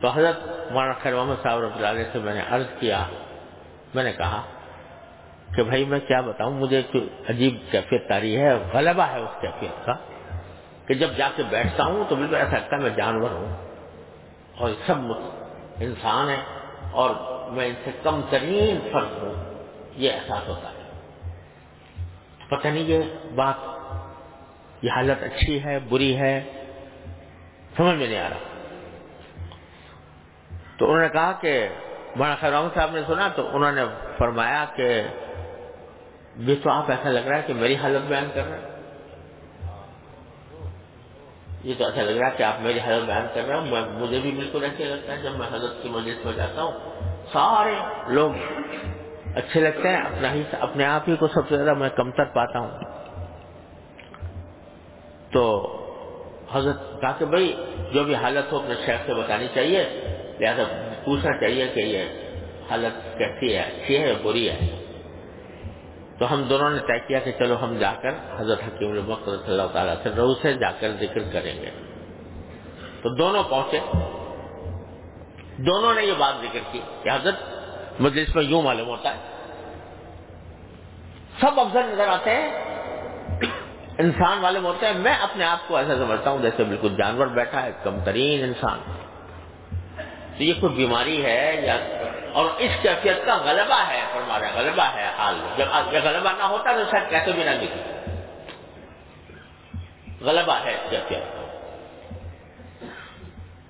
تو 0.00 0.08
حضرت 0.08 0.72
مولانا 0.72 0.92
خیر 0.92 1.14
محمد 1.14 1.42
صاحب 1.42 1.60
رب 1.60 1.76
اللہ 1.76 1.86
علیہ 1.86 2.04
سے 2.12 2.18
میں 2.18 2.34
نے 2.34 2.40
عرض 2.50 2.64
کیا، 2.80 3.06
میں 3.94 4.04
نے 4.04 4.12
کہا 4.12 4.42
کہ 5.56 5.62
بھائی 5.62 5.84
میں 5.84 6.00
کیا 6.00 6.20
بتاؤں، 6.20 6.52
مجھے 6.52 6.82
عجیب 7.28 7.72
کیفیت 7.72 8.08
تاری 8.08 8.36
ہے، 8.36 8.54
غلبہ 8.72 9.02
ہے 9.02 9.20
اس 9.20 9.40
کیفیت 9.40 9.86
کا 9.86 9.92
کہ 10.86 10.94
جب 10.94 11.08
جا 11.16 11.28
کے 11.36 11.42
بیٹھتا 11.48 11.84
ہوں 11.84 12.04
تو 12.08 12.16
بالکل 12.16 12.34
ایسا 12.34 12.56
لگتا 12.58 12.76
ہے 12.76 12.82
میں 12.82 12.90
جانور 12.90 13.30
ہوں 13.30 13.56
اور 14.58 14.70
سب 14.86 14.94
انسان 15.80 16.28
ہے 16.28 16.36
اور 16.92 17.10
میں 17.50 17.66
ان 17.66 17.74
سے 17.84 17.90
کم 18.02 18.20
ترین 18.30 18.88
فرق 18.92 19.10
ہوں۔ 19.22 19.64
یہ 19.96 20.12
احساس 20.12 20.48
ہوتا 20.48 20.70
ہے۔ 20.70 20.78
پتہ 22.48 22.68
نہیں 22.68 22.82
یہ 22.82 22.98
بات، 23.34 23.54
یہ 24.82 24.90
حالت 24.90 25.22
اچھی 25.22 25.64
ہے، 25.64 25.78
بری 25.78 26.16
ہے؟ 26.16 26.64
سمجھ 27.76 27.96
میں 27.96 28.06
نہیں 28.06 28.18
آ 28.18 28.28
رہا۔ 28.30 28.38
تو 30.78 30.86
انہوں 30.86 31.02
نے 31.02 31.08
کہا 31.08 31.32
کہ 31.40 31.68
مولانا 32.16 32.36
خیر 32.40 32.52
صاحب 32.74 32.90
نے 32.92 33.00
سنا 33.06 33.28
تو 33.28 33.56
انہوں 33.56 33.72
نے 33.72 33.82
فرمایا 34.18 34.64
کہ 34.76 35.02
یہ 36.38 36.54
تو 36.62 36.70
آپ 36.70 36.90
ایسا 36.90 37.10
لگ 37.10 37.18
رہا 37.18 37.36
ہے 37.36 37.42
کہ 37.46 37.54
میری 37.54 37.76
حالت 37.76 38.08
بیان 38.08 38.26
کر 38.34 38.44
رہے 38.44 38.58
ہیں؟ 38.58 38.68
یہ 41.64 41.74
تو 41.78 41.84
ایسا 41.84 42.02
لگ 42.02 42.10
رہا 42.10 42.26
ہے 42.26 42.36
کہ 42.36 42.42
آپ 42.42 42.60
میری 42.60 42.80
حالت 42.80 43.06
بیان 43.06 43.26
کر 43.34 43.44
رہے 43.44 43.60
ہیں 43.60 43.86
مجھے 43.98 44.18
بھی 44.22 44.30
بالکل 44.30 44.64
ایسے 44.64 44.84
لگتا 44.84 45.16
ہے 45.16 45.22
جب 45.22 45.32
میں 45.32 45.46
حضرت 45.52 45.82
کی 45.82 45.88
مجلس 45.88 46.24
میں 46.24 46.32
جاتا 46.32 46.62
ہوں۔ 46.62 46.72
سارے 47.32 47.74
لوگ 48.08 48.32
اچھے 49.34 49.60
لگتے 49.60 49.88
ہیں، 49.88 49.96
اپنا 49.96 50.32
ہی 50.32 50.42
اپنے 50.60 50.84
آپ 50.84 51.08
ہی 51.08 51.16
کو 51.16 51.28
سب 51.28 51.48
سے 51.48 51.56
زیادہ 51.56 51.74
میں 51.74 51.88
کمتر 51.88 52.24
پاتا 52.24 52.58
ہوں۔ 52.58 52.70
تو 55.32 55.74
حضرت 56.52 57.00
کہا 57.00 57.12
کہ 57.12 57.24
بھائی، 57.24 57.64
جو 57.92 58.04
بھی 58.04 58.14
حالت 58.14 58.52
ہو 58.52 58.58
اپنے 58.58 58.74
شیخ 58.86 59.06
سے 59.06 59.14
بتانی 59.14 59.46
چاہیے، 59.54 59.84
لہٰذا 60.40 60.62
پوچھنا 61.04 61.40
چاہیے 61.40 61.68
کہ 61.68 61.80
یہ 61.80 62.04
حالت 62.70 63.18
کیسی 63.18 63.56
ہے، 63.56 63.62
اچھی 63.62 63.98
ہے 63.98 64.08
یا 64.08 64.14
بری 64.22 64.50
ہے؟ 64.50 64.87
تو 66.18 66.34
ہم 66.34 66.42
دونوں 66.42 66.70
نے 66.70 66.78
طے 66.78 66.98
کیا 66.98 67.18
کہ 67.18 67.32
چلو 67.38 67.56
ہم 67.62 67.78
جا 67.78 67.92
کر 68.02 68.10
حضرت 68.36 68.60
حکیم 68.62 68.90
المق 68.90 69.24
صلی 69.24 69.44
اللہ 69.46 69.66
تعالیٰ 69.72 69.94
سے 70.02 70.10
رو 70.16 70.34
سے 70.34 70.54
جا 70.54 70.70
کر 70.80 70.88
ذکر 71.00 71.18
کریں 71.32 71.62
گے۔ 71.62 71.70
تو 73.02 73.14
دونوں 73.16 73.42
پہنچے۔ 73.42 73.80
دونوں 75.56 75.94
نے 75.94 76.02
یہ 76.02 76.12
بات 76.18 76.34
ذکر 76.42 76.58
کی 76.72 76.80
کہ 77.02 77.08
حضرت 77.08 77.34
مجھے 78.00 78.22
اس 78.22 78.34
میں 78.34 78.44
یوں 78.44 78.62
معلوم 78.62 78.88
ہوتا 78.88 79.14
ہے۔ 79.14 79.20
سب 81.40 81.60
افضل 81.60 81.82
نظر 81.92 82.08
آتے 82.08 82.30
ہیں۔ 82.30 82.68
انسان 83.98 84.38
والے 84.40 84.58
ہوتے 84.58 84.86
ہیں 84.86 84.98
میں 84.98 85.14
اپنے 85.14 85.44
آپ 85.44 85.58
کو 85.68 85.76
ایسا 85.76 85.94
سمجھتا 85.94 86.30
ہوں 86.30 86.38
جیسے 86.42 86.64
بالکل 86.64 86.96
جانور 86.96 87.26
بیٹھا 87.26 87.62
ہے 87.62 87.70
کم 87.82 88.00
ترین 88.04 88.44
انسان۔ 88.44 88.78
تو 90.38 90.44
یہ 90.44 90.54
کوئی 90.60 90.74
بیماری 90.74 91.24
ہے 91.24 91.60
یا 91.62 91.76
اور 92.32 92.44
اس 92.58 92.70
کیفیت 92.82 93.16
کا 93.26 93.36
غلبہ 93.36 93.88
ہے، 93.88 94.04
فرمایا، 94.12 94.50
غلبہ 94.54 94.82
ہے 94.82 95.10
حال 95.18 95.34
جب 95.56 95.66
غلبہ 96.04 96.32
نہ 96.38 96.42
ہوتا 96.42 96.72
تو 96.72 96.84
شاید 96.90 97.10
کیسے 97.10 97.32
بھی 97.32 97.44
نہ 97.44 97.50
دکھے۔ 97.50 98.12
غلبہ 100.20 100.52
ہے 100.64 100.74
اس 100.74 100.90
کیفیت 100.90 101.32
کا۔ 101.32 101.68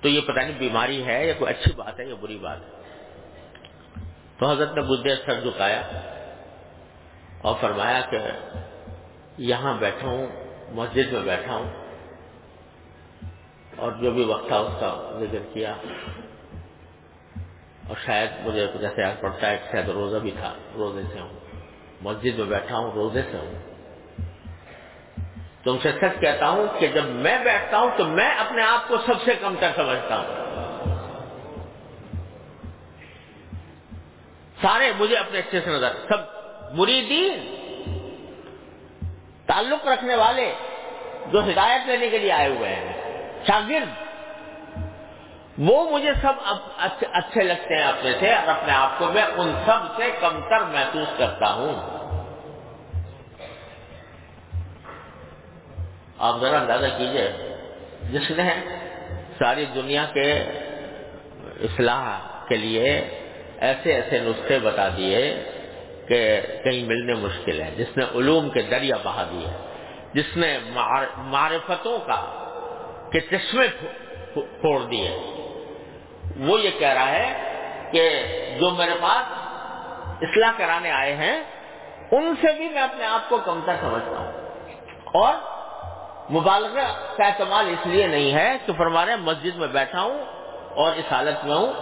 تو 0.01 0.09
یہ 0.09 0.21
پتہ 0.21 0.39
نہیں 0.39 0.59
بیماری 0.59 1.05
ہے 1.05 1.27
یا 1.27 1.33
کوئی 1.33 1.53
اچھی 1.53 1.75
بات 1.75 1.99
ہے 1.99 2.05
یا 2.05 2.15
بری 2.21 2.37
بات 2.37 2.57
ہے۔ 2.57 2.81
تو 4.37 4.51
حضرت 4.51 4.75
نے 4.75 4.81
بدھ 4.81 5.07
سر 5.25 5.39
جھکایا 5.39 5.81
اور 7.41 7.55
فرمایا 7.61 8.01
کہ 8.01 8.17
یہاں 9.37 9.73
بیٹھا 9.73 10.07
ہوں، 10.07 10.27
مسجد 10.69 11.13
میں 11.13 11.21
بیٹھا 11.21 11.55
ہوں۔ 11.55 11.71
اور 13.77 13.91
جو 13.91 14.11
بھی 14.11 14.23
وقت 14.23 14.47
تھا 14.47 14.57
اس 14.57 14.73
کا 14.79 15.19
ذکر 15.19 15.53
کیا۔ 15.53 15.75
اور 17.89 17.97
شاید 18.05 18.29
مجھے 18.41 18.67
جیسے 18.79 19.01
یاد 19.01 19.21
پڑتا 19.21 19.49
ہے 19.49 19.57
شاید 19.71 19.89
روزہ 19.89 20.17
بھی 20.17 20.31
تھا، 20.31 20.53
روزے 20.75 21.01
سے 21.13 21.19
ہوں۔ 21.19 21.39
مسجد 22.01 22.39
میں 22.39 22.45
بیٹھا 22.45 22.77
ہوں، 22.77 22.91
روزے 22.91 23.21
سے 23.31 23.37
ہوں۔ 23.37 23.69
تم 25.63 25.77
سے 25.83 25.91
سچ 25.91 26.21
کہتا 26.21 26.49
ہوں 26.49 26.79
کہ 26.79 26.87
جب 26.87 27.05
میں 27.05 27.43
بیٹھتا 27.43 27.77
ہوں 27.77 27.89
تو 27.97 28.05
میں 28.05 28.35
اپنے 28.35 28.63
آپ 28.63 28.87
کو 28.87 28.97
سب 28.97 29.13
سے 29.25 29.35
کم 29.35 29.55
تر 29.59 29.71
سمجھتا 29.75 30.17
ہوں۔ 30.17 30.35
سارے 34.61 34.91
مجھے 34.99 35.15
اپنے 35.15 35.39
اچھے 35.39 35.61
سے 35.61 35.69
نظر، 35.69 35.89
سب 36.09 36.17
مریدین، 36.73 37.55
تعلق 39.45 39.87
رکھنے 39.87 40.15
والے 40.15 40.53
جو 41.31 41.39
ہدایت 41.39 41.87
لینے 41.87 42.09
کے 42.09 42.17
لیے 42.17 42.31
آئے 42.31 42.49
ہوئے 42.49 42.75
ہیں، 42.75 42.93
شاگرد۔ 43.47 44.08
وہ 45.67 45.89
مجھے 45.91 46.11
سب 46.21 46.33
اچھے 47.11 47.41
لگتے 47.43 47.75
ہیں 47.75 47.83
اپنے 47.83 48.11
سے، 48.19 48.33
اور 48.33 48.47
اپنے 48.47 48.73
آپ 48.73 48.99
کو 48.99 49.05
میں 49.13 49.23
ان 49.23 49.53
سب 49.65 49.87
سے 49.97 50.09
کمتر 50.19 50.61
محسوس 50.65 51.17
کرتا 51.17 51.51
ہوں۔ 51.53 51.73
آپ 56.17 56.39
ذرا 56.41 56.59
اندازہ 56.59 56.85
کیجیے، 56.97 57.27
جس 58.11 58.31
نے 58.31 58.49
ساری 59.39 59.65
دنیا 59.75 60.05
کے 60.13 60.31
اصلاح 61.67 62.05
کے 62.47 62.57
لیے 62.57 62.89
ایسے 63.59 63.93
ایسے 63.93 64.19
نسخے 64.19 64.59
بتا 64.59 64.87
دیے 64.97 65.21
کہ 66.07 66.19
کہیں 66.63 66.83
ملنے 66.83 67.13
مشکل 67.15 67.61
ہے۔ 67.61 67.69
جس 67.77 67.97
نے 67.97 68.05
علوم 68.15 68.49
کے 68.49 68.61
دریا 68.61 68.95
بہا 69.03 69.23
دیے۔ 69.31 69.49
جس 70.13 70.37
نے 70.37 70.57
معرفتوں 71.33 71.97
کا 72.07 72.19
کہ 73.11 73.19
چشمے 73.31 73.67
پھوڑ 74.33 74.79
دیے۔ 74.85 75.11
وہ 76.39 76.59
یہ 76.59 76.79
کہہ 76.79 76.93
رہا 76.93 77.07
ہے 77.07 77.53
کہ 77.91 78.09
جو 78.59 78.71
میرے 78.71 78.95
پاس 79.01 79.23
اصلاح 80.21 80.51
کرانے 80.57 80.91
آئے 80.91 81.15
ہیں، 81.15 81.43
ان 82.11 82.35
سے 82.41 82.53
بھی 82.53 82.69
میں 82.69 82.81
اپنے 82.81 83.05
آپ 83.05 83.29
کو 83.29 83.37
کمتر 83.37 83.75
سمجھتا 83.81 84.17
ہوں۔ 84.17 84.31
اور 85.03 85.33
مبالغہ 86.31 87.15
کا 87.17 87.27
استعمال 87.27 87.69
اس 87.69 87.87
لیے 87.87 88.07
نہیں 88.07 88.33
ہے 88.33 88.57
کہ 88.65 88.73
فرما 88.73 89.05
رہے 89.05 89.15
مسجد 89.15 89.55
میں 89.55 89.67
بیٹھا 89.67 90.01
ہوں 90.01 90.25
اور 90.75 90.91
اس 90.95 91.11
حالت 91.11 91.45
میں 91.45 91.55
ہوں، 91.55 91.73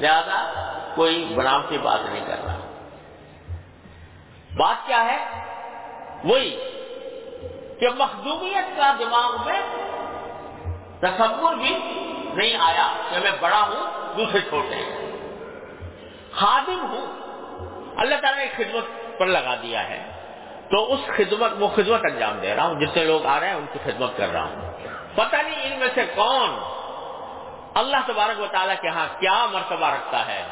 لہذا 0.00 0.52
کوئی 0.94 1.32
بناوٹی 1.34 1.78
بات 1.78 1.98
نہیں 2.10 2.26
کر 2.26 2.44
رہا۔ 2.44 2.56
بات 4.56 4.86
کیا 4.86 5.04
ہے؟ 5.04 5.44
وہی 6.24 6.50
کہ 7.80 7.88
مخدومیت 7.96 8.76
کا 8.76 8.94
دماغ 8.98 9.36
میں 9.44 9.60
تصور 11.00 11.54
بھی 11.54 12.10
نہیں 12.36 12.56
آیا 12.56 12.96
کہ 13.10 13.18
میں 13.18 13.30
بڑا 13.40 13.60
ہوں، 13.60 14.14
دوسرے 14.16 14.40
چھوٹے 14.40 14.74
ہیں 14.74 15.04
خادم 16.32 16.80
ہوں۔ 16.80 17.06
اللہ 17.96 18.14
تعالیٰ 18.14 18.46
نے 18.46 18.50
خدمت 18.56 19.18
پر 19.18 19.26
لگا 19.26 19.54
دیا 19.62 19.88
ہے۔ 19.88 20.10
تو 20.70 20.92
اس 20.92 21.00
خدمت، 21.06 21.50
وہ 21.58 21.68
خدمت 21.68 22.00
انجام 22.02 22.38
دے 22.38 22.54
رہا 22.54 22.66
ہوں۔ 22.66 22.80
جتنے 22.80 23.04
لوگ 23.04 23.26
آ 23.26 23.40
رہے 23.40 23.46
ہیں، 23.46 23.54
ان 23.54 23.66
کی 23.72 23.78
خدمت 23.84 24.10
کر 24.16 24.28
رہا 24.32 24.44
ہوں۔ 24.44 24.72
پتہ 25.14 25.36
نہیں 25.36 25.72
ان 25.72 25.78
میں 25.78 25.88
سے 25.94 26.04
کون 26.14 26.58
اللہ 27.74 27.96
تبارک 28.06 28.40
و 28.40 28.46
تعالیٰ 28.52 28.74
کے 28.80 28.88
ہاں 28.88 29.06
کیا 29.20 29.46
مرتبہ 29.52 29.86
رکھتا 29.86 30.26
ہے۔ 30.26 30.42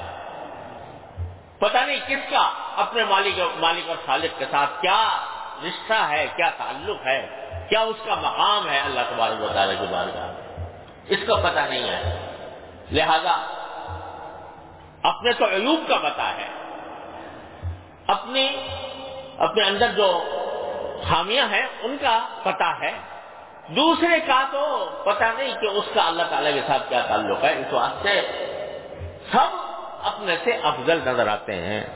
پتہ 1.58 1.78
نہیں 1.78 2.00
کس 2.08 2.30
کا 2.30 2.50
اپنے 2.76 3.04
مالک 3.04 3.40
مالک 3.60 3.88
اور 3.88 3.96
خالق 4.06 4.38
کے 4.38 4.44
ساتھ 4.50 4.70
کیا 4.80 5.24
رشتہ 5.64 5.92
ہے، 5.92 6.26
کیا 6.36 6.50
تعلق 6.56 7.06
ہے، 7.06 7.48
کیا 7.68 7.80
اس 7.80 7.96
کا 8.04 8.14
مقام 8.14 8.68
ہے 8.68 8.80
اللہ 8.80 9.00
تبارک 9.10 9.42
و 9.42 9.48
تعالیٰ 9.54 9.74
کے 9.80 9.86
بارے 9.92 10.10
میں۔ 10.14 10.41
اس 11.12 11.26
کا 11.26 11.34
پتہ 11.34 11.60
نہیں 11.60 11.90
ہے۔ 11.90 12.30
لہذا، 12.92 13.36
اپنے 15.02 15.32
تو 15.32 15.44
عیوب 15.44 15.80
کا 15.88 15.96
پتہ 15.96 16.22
ہے۔ 16.22 16.48
اپنی، 18.06 18.48
اپنے 19.38 19.64
اندر 19.64 19.92
جو 19.92 20.22
خامیاں 21.08 21.46
ہیں، 21.46 21.66
ان 21.82 21.96
کا 22.00 22.28
پتہ 22.42 22.82
ہے۔ 22.82 22.92
دوسرے 23.68 24.20
کا 24.26 24.44
تو 24.52 24.88
پتہ 25.04 25.24
نہیں 25.24 25.54
کہ 25.60 25.66
اس 25.66 25.84
کا 25.94 26.06
اللہ 26.06 26.22
تعالی 26.30 26.52
کے 26.52 26.60
ساتھ 26.66 26.88
کیا 26.88 27.00
تعلق 27.00 27.44
ہے۔ 27.44 27.60
اس 27.60 27.72
واسطے 27.72 28.20
سب 29.32 29.56
اپنے 30.02 30.36
سے 30.44 30.50
افضل 30.62 31.00
نظر 31.06 31.28
آتے 31.28 31.54
ہیں۔ 31.54 31.86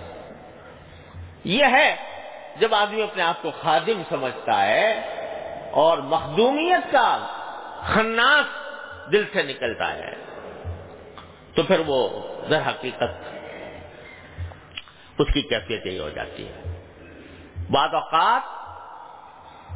یہ 1.44 1.64
ہے، 1.64 1.96
جب 2.56 2.74
آدمی 2.74 3.02
اپنے 3.02 3.22
آپ 3.22 3.42
کو 3.42 3.50
خادم 3.62 4.02
سمجھتا 4.08 4.62
ہے 4.62 4.92
اور 5.72 5.98
مخدومیت 5.98 6.92
کا 6.92 7.18
خناس 7.94 8.65
دل 9.12 9.24
سے 9.32 9.42
نکلتا 9.42 9.94
ہے۔ 9.94 10.14
تو 11.54 11.62
پھر 11.62 11.80
وہ 11.86 12.22
در 12.50 12.60
حقیقت 12.68 13.36
اس 15.18 15.26
کی 15.34 15.42
کیفیت 15.42 15.86
یہی 15.86 15.98
ہو 15.98 16.08
جاتی 16.08 16.48
ہے۔ 16.48 16.62
بعض 17.70 17.94
اوقات 17.94 18.42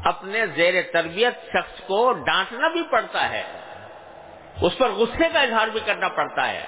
اپنے 0.06 0.46
زیر 0.46 0.74
تربیت 0.92 1.44
شخص 1.48 1.80
کو 1.86 2.12
ڈانٹنا 2.12 2.68
بھی 2.68 2.82
پڑتا 2.90 3.30
ہے۔ 3.30 3.42
اس 4.60 4.78
پر 4.78 4.88
غصے 4.90 5.28
کا 5.32 5.40
اظہار 5.40 5.68
بھی 5.68 5.80
کرنا 5.86 6.08
پڑتا 6.08 6.48
ہے۔ 6.48 6.66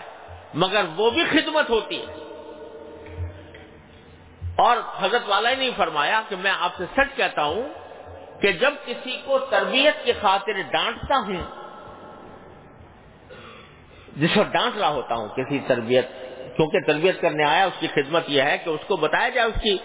مگر 0.54 0.84
وہ 0.96 1.10
بھی 1.10 1.24
خدمت 1.24 1.70
ہوتی 1.70 2.06
ہے۔ 2.06 2.12
اور 4.56 4.76
حضرت 5.00 5.22
والا 5.26 5.50
ہی 5.50 5.54
نہیں 5.54 5.70
فرمایا 5.76 6.22
کہ 6.28 6.36
میں 6.36 6.52
آپ 6.58 6.70
سے 6.76 6.84
سچ 6.96 7.16
کہتا 7.16 7.44
ہوں 7.44 7.68
کہ 8.40 8.52
جب 8.52 8.74
کسی 8.84 9.22
کو 9.24 9.38
تربیت 9.38 10.04
کی 10.04 10.12
خاطر 10.12 10.52
ڈانٹتا 10.70 11.16
ہوں 11.18 11.61
جس 14.16 14.30
کو 14.34 14.42
ڈانٹ 14.42 14.78
رہا 14.78 14.88
ہوتا 14.88 15.14
ہوں، 15.14 15.28
کسی 15.28 15.58
تربیت، 15.66 16.08
کیونکہ 16.56 16.80
تربیت 16.80 17.20
کرنے 17.20 17.44
آیا، 17.44 17.64
اس 17.64 17.80
کی 17.80 17.86
خدمت 17.86 18.22
یہ 18.28 18.42
ہے 18.42 18.58
کہ 18.64 18.70
اس 18.70 18.80
کو 18.86 18.96
بتایا 18.96 19.28
جائے، 19.28 19.48
اس 19.48 19.62
کی 19.62 19.78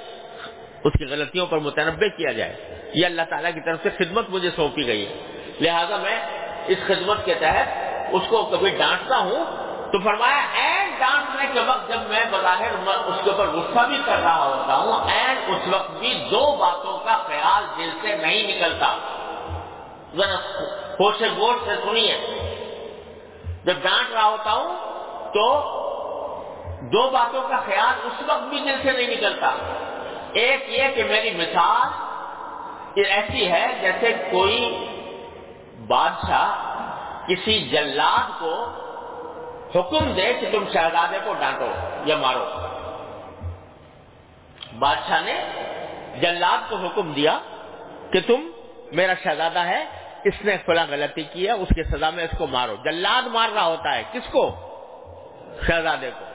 اس 0.84 0.94
کی 1.00 1.06
غلطیوں 1.06 1.46
پر 1.46 1.58
متنوع 1.58 2.08
کیا 2.18 2.32
جائے۔ 2.32 2.82
یہ 2.94 3.06
اللہ 3.06 3.22
تعالیٰ 3.30 3.54
کی 3.54 3.60
طرف 3.60 3.78
سے 3.84 3.90
خدمت 3.90 4.30
مجھے 4.30 4.50
سونپی 4.56 4.88
گئی 4.88 5.08
ہے۔ 5.08 5.14
لہذا 5.62 5.98
میں 5.98 6.20
اس 6.68 6.78
خدمت 6.88 7.26
کے 7.26 7.34
تحت 7.34 7.68
اس 8.12 8.22
کو 8.30 8.44
کبھی 8.46 8.70
ڈانٹتا 8.70 9.18
ہوں۔ 9.18 9.46
تو 9.92 10.00
فرمایا 10.04 10.48
این 10.54 10.90
ڈانٹنے 11.00 11.46
کے 11.54 11.60
وقت 11.60 11.90
جب 11.90 12.00
میں 12.10 12.26
بظاہر 12.32 12.72
اس 13.06 13.24
کے 13.24 13.30
اوپر 13.30 13.48
غصہ 13.48 13.88
بھی 13.88 13.98
کر 14.06 14.20
رہا 14.24 14.46
ہوتا 14.46 14.76
ہوں 14.76 15.12
این 15.12 15.54
اس 15.54 15.74
وقت 15.74 15.92
بھی 16.00 16.14
دو 16.32 16.56
باتوں 16.56 16.98
کا 17.06 17.18
خیال 17.18 17.64
دل 17.78 17.90
سے 18.02 18.18
نہیں 18.18 18.44
نکلتا۔ 18.44 18.98
ذرا 20.16 20.36
ہوش 21.00 21.22
گوش 21.22 21.70
سے 21.70 21.76
سنیے۔ 21.76 22.18
جب 23.68 23.74
ڈانٹ 23.74 24.14
رہا 24.14 24.26
ہوتا 24.26 24.54
ہوں 24.54 24.76
تو 25.34 25.48
دو 26.82 27.10
باتوں 27.10 27.50
کا 27.50 27.58
خیال 27.66 28.00
اس 28.04 28.24
وقت 28.28 28.42
بھی 28.42 28.60
دل 28.60 28.76
سے 28.84 28.92
نہیں 28.92 29.08
نکلتا۔ 29.08 29.56
ایک 30.34 30.66
یہ 30.68 30.84
کہ 30.96 31.04
میری 31.04 31.32
مثال 31.32 32.08
ایسی 33.06 33.52
ہے 33.52 33.78
جیسے 33.82 34.14
کوئی 34.32 34.88
بادشاہ 35.88 36.48
کسی 37.28 37.70
جلاد 37.70 38.40
کو 38.40 38.54
حکم 39.76 40.14
دے 40.14 40.34
کہ 40.34 40.52
تم 40.52 40.64
شہزادے 40.74 41.18
کو 41.26 41.34
ڈانٹو 41.34 41.68
یا 42.06 42.18
مارو۔ 42.18 42.46
بادشاہ 44.80 45.22
نے 45.22 45.44
جلاد 46.22 46.70
کو 46.70 46.76
حکم 46.76 47.14
دیا 47.14 47.40
کہ 48.12 48.20
تم 48.28 48.50
میرا 48.92 49.14
شہزادہ 49.24 49.60
ہے 49.60 49.86
اس 50.28 50.46
نے 50.46 50.58
فلاں 50.58 50.86
غلطی 50.90 51.24
کی 51.24 51.48
ہے، 51.48 51.52
اس 51.52 51.68
کی 51.76 51.84
سزا 51.84 52.10
میں 52.10 52.24
اس 52.24 52.38
کو 52.38 52.48
مارو۔ 52.48 52.76
جلاد 52.76 53.28
مار 53.28 53.50
رہا 53.50 53.66
ہوتا 53.66 53.96
ہے۔ 53.96 54.04
کس 54.12 54.32
کو؟ 54.32 54.56
شہزادے 55.68 56.10
کو۔ 56.20 56.26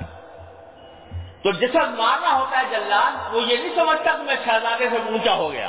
تو 1.43 1.53
جس 1.53 1.71
وقت 1.75 1.99
مارنا 1.99 2.39
ہوتا 2.39 2.59
ہے 2.59 2.63
جلاد، 2.71 3.35
وہ 3.35 3.43
یہ 3.43 3.57
نہیں 3.57 3.75
سمجھتا 3.75 4.17
کہ 4.17 4.23
میں 4.23 4.37
شہزادے 4.45 4.89
سے 4.91 4.97
اونچا 4.97 5.35
ہو 5.35 5.53
گیا۔ 5.53 5.69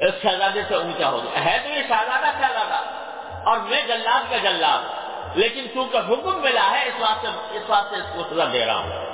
اس 0.00 0.14
شہزادے 0.22 0.62
سے 0.68 0.74
اونچا 0.74 1.08
ہو 1.08 1.24
گیا۔ 1.24 1.44
ہے 1.44 1.58
تو 1.62 1.68
یہ 1.68 1.82
شہزادہ 1.88 2.24
شہزادہ۔ 2.24 2.84
اور 3.44 3.58
میں 3.58 3.82
جلاد 3.86 4.30
کا 4.30 4.36
جلاد۔ 4.36 4.80
لیکن 5.36 5.66
چونکہ 5.74 5.96
حکم 5.96 6.40
ملا 6.42 6.70
ہے، 6.70 6.84
اس 6.84 7.00
بات 7.00 7.20
سے 7.20 7.56
اس 7.56 7.62
بات 7.66 7.84
سے 7.90 7.96
اس 7.96 8.14
کو 8.14 8.34
سزا 8.34 8.44
دے 8.52 8.66
رہا 8.66 8.76
ہوں۔ 8.76 9.06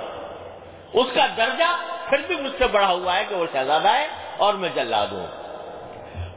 اس 0.93 1.07
کا 1.15 1.27
درجہ 1.37 1.77
پھر 2.09 2.19
بھی 2.27 2.37
مجھ 2.37 2.53
سے 2.59 2.67
بڑا 2.67 2.89
ہوا 2.89 3.17
ہے 3.17 3.25
کہ 3.29 3.35
وہ 3.35 3.47
شہزادہ 3.53 3.89
ہے 3.89 4.07
اور 4.37 4.55
میں 4.55 4.69
جلا 4.75 5.05
دوں 5.05 5.40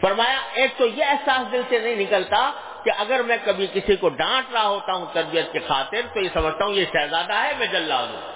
فرمایا، 0.04 0.40
ایک 0.54 0.78
تو 0.78 0.86
یہ 0.86 1.06
احساس 1.06 1.52
دل 1.52 1.62
سے 1.70 1.80
نہیں 1.80 1.96
نکلتا 1.96 2.52
کہ 2.84 2.92
اگر 2.98 3.22
میں 3.24 3.38
کبھی 3.46 3.68
کسی 3.74 3.96
کو 3.96 4.10
ڈانٹ 4.10 4.54
رہا 4.54 4.68
ہوتا 4.68 4.94
ہوں 4.94 5.06
تربیت 5.14 5.52
کے 5.52 5.60
خاطر، 5.60 6.02
تو 6.14 6.20
یہ 6.20 6.30
سمجھتا 6.34 6.66
ہوں 6.66 6.72
یہ 6.72 6.86
شہزادہ 6.86 7.34
ہے، 7.34 7.52
میں 7.60 7.68
جلا 7.68 8.06
دوں۔ 8.06 8.34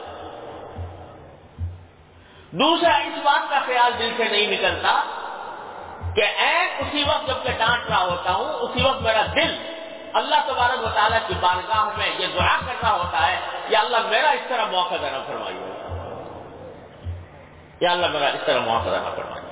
دوسرا، 2.52 2.96
اس 2.96 3.20
بات 3.24 3.50
کا 3.50 3.60
خیال 3.66 3.92
دل 4.00 4.12
سے 4.18 4.24
نہیں 4.24 4.48
نکلتا 4.48 5.04
کہ 6.16 6.22
ایک 6.22 6.70
اسی 6.80 7.04
وقت 7.04 7.28
جب 7.28 7.36
میں 7.46 7.58
ڈانٹ 7.58 7.90
رہا 7.90 8.04
ہوتا 8.04 8.32
ہوں، 8.32 8.54
اسی 8.54 8.84
وقت 8.84 9.02
میرا 9.02 9.26
دل 9.36 9.56
اللہ 10.14 10.36
تبارک 10.48 10.88
و 10.88 10.90
تعالیٰ 10.90 11.20
کی 11.28 11.34
بارگاہ 11.40 11.98
میں 11.98 12.10
یہ 12.20 12.28
دعا 12.28 12.58
کر 12.68 12.74
رہا 12.84 12.92
ہوتا 12.92 13.32
ہے، 13.32 13.40
یا 13.70 13.80
اللہ 13.80 13.98
میرا 14.10 14.30
اس 14.30 14.50
طرح 14.50 14.66
موقع 14.66 14.96
دینا 14.96 15.24
فرمائیے۔ 15.28 15.74
یا 17.80 17.92
اللہ 17.92 18.08
میرا 18.08 18.28
اس 18.28 18.42
طرح 18.46 18.60
موقع 18.60 18.90
دینا 18.90 19.10
فرمائیے۔ 19.16 19.48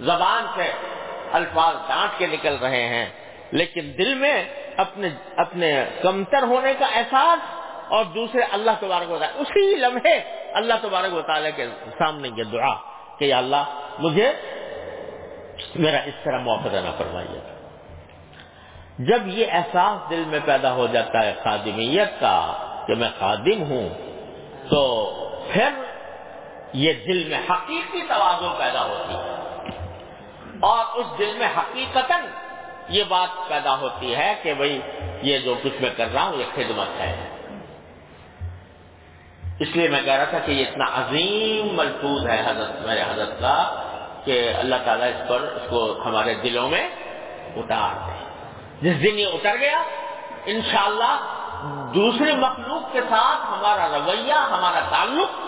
زبان 0.00 0.46
سے 0.54 0.72
الفاظ 1.32 1.74
ڈانٹ 1.88 2.18
کے 2.18 2.26
نکل 2.26 2.56
رہے 2.56 2.88
ہیں 2.88 3.06
لیکن 3.52 3.92
دل 3.98 4.14
میں 4.14 4.44
اپنے 4.76 5.08
اپنے 5.36 5.84
کمتر 6.02 6.42
ہونے 6.42 6.74
کا 6.78 6.86
احساس 6.86 7.38
اور 7.88 8.04
دوسرے 8.04 8.42
اللہ 8.42 8.70
تبارک 8.80 9.10
و 9.10 9.18
تعالیٰ 9.18 9.40
اسی 9.40 9.74
لمحے 9.74 10.20
اللہ 10.52 10.74
تبارک 10.82 11.14
و 11.14 11.22
تعالیٰ 11.22 11.50
کے 11.56 11.66
سامنے 11.98 12.28
یہ 12.36 12.42
دعا 12.42 12.74
کہ 13.18 13.24
یا 13.24 13.38
اللہ 13.38 13.64
مجھے 13.98 14.32
میرا 15.74 15.98
اس 15.98 16.14
طرح 16.24 16.38
موقع 16.38 16.68
دینا 16.72 16.90
فرمائیے۔ 16.98 17.40
جب 18.98 19.22
یہ 19.26 19.46
احساس 19.50 20.10
دل 20.10 20.22
میں 20.26 20.40
پیدا 20.44 20.72
ہو 20.72 20.86
جاتا 20.86 21.22
ہے 21.22 21.34
خادمیت 21.44 22.20
کا 22.20 22.52
کہ 22.86 22.94
میں 22.94 23.08
خادم 23.18 23.62
ہوں، 23.62 23.88
تو 24.70 24.82
پھر 25.52 25.68
یہ 26.72 26.92
دل 26.92 27.24
میں 27.28 27.38
حقیقی 27.50 28.02
توازن 28.08 28.54
پیدا 28.58 28.84
ہوتی 28.84 29.14
ہے۔ 29.14 29.45
اور 30.60 30.84
اس 30.94 31.06
دل 31.18 31.32
میں 31.38 31.48
حقیقت 31.56 32.12
یہ 32.88 33.04
بات 33.08 33.48
پیدا 33.48 33.78
ہوتی 33.78 34.16
ہے 34.16 34.34
کہ 34.42 34.54
بھائی 34.54 34.80
یہ 35.22 35.38
جو 35.38 35.54
کچھ 35.62 35.82
میں 35.82 35.90
کر 35.96 36.12
رہا 36.14 36.22
ہوں، 36.22 36.36
یہ 36.36 36.44
خدمت 36.54 37.00
ہے۔ 37.00 37.28
اس 39.60 39.68
لیے 39.76 39.88
میں 39.88 40.02
کہہ 40.02 40.12
رہا 40.12 40.24
تھا 40.24 40.38
کہ 40.38 40.52
یہ 40.52 40.64
اتنا 40.68 40.84
عظیم 40.84 41.76
ملفوظ 41.76 42.26
ہے 42.26 42.42
حضرت، 42.46 42.86
میرے 42.86 43.02
حضرت 43.02 43.40
کا، 43.40 43.82
کہ 44.24 44.52
اللہ 44.58 44.74
تعالیٰ 44.84 45.08
اس 45.08 45.28
پر، 45.28 45.40
اس 45.40 45.70
کو 45.70 46.02
ہمارے 46.04 46.34
دلوں 46.34 46.68
میں 46.68 46.88
اتار 47.56 47.94
دے۔ 48.06 48.24
جس 48.80 49.02
دن 49.02 49.18
یہ 49.18 49.26
اتر 49.26 49.56
گیا، 49.60 49.82
انشاءاللہ 50.46 51.42
دوسرے 51.94 52.32
مخلوق 52.32 52.92
کے 52.92 53.00
ساتھ 53.00 53.40
ہمارا 53.46 53.98
رویہ، 53.98 54.32
ہمارا 54.32 54.80
تعلق 54.90 55.40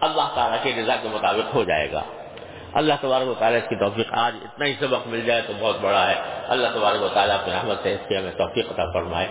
اللہ 0.00 0.34
تعالیٰ 0.34 0.58
کی 0.62 0.74
رضا 0.74 0.96
کے 0.96 1.08
مطابق 1.08 1.54
ہو 1.54 1.64
جائے 1.64 1.92
گا۔ 1.92 2.02
اللہ 2.74 2.94
تبارک 3.00 3.28
و 3.28 3.34
تعالیٰ 3.38 3.58
اس 3.62 3.68
کی 3.68 3.76
توفیق 3.76 4.12
آج 4.12 4.34
اتنا 4.42 4.66
ہی 4.66 4.74
سبق 4.80 5.08
مل 5.08 5.20
جائے 5.20 5.42
تو 5.46 5.52
بہت 5.60 5.76
بڑا 5.80 6.10
ہے۔ 6.10 6.14
اللہ 6.48 6.68
تبارک 6.74 7.02
و 7.02 7.08
تعالیٰ 7.08 7.40
اپنی 7.40 7.54
رحمت 7.54 7.76
سے 7.82 7.94
اس 7.94 8.08
کی 8.08 8.16
ہمیں 8.16 8.32
توفیق 8.32 8.66
عطا 8.70 8.92
فرمائے۔ 8.92 9.26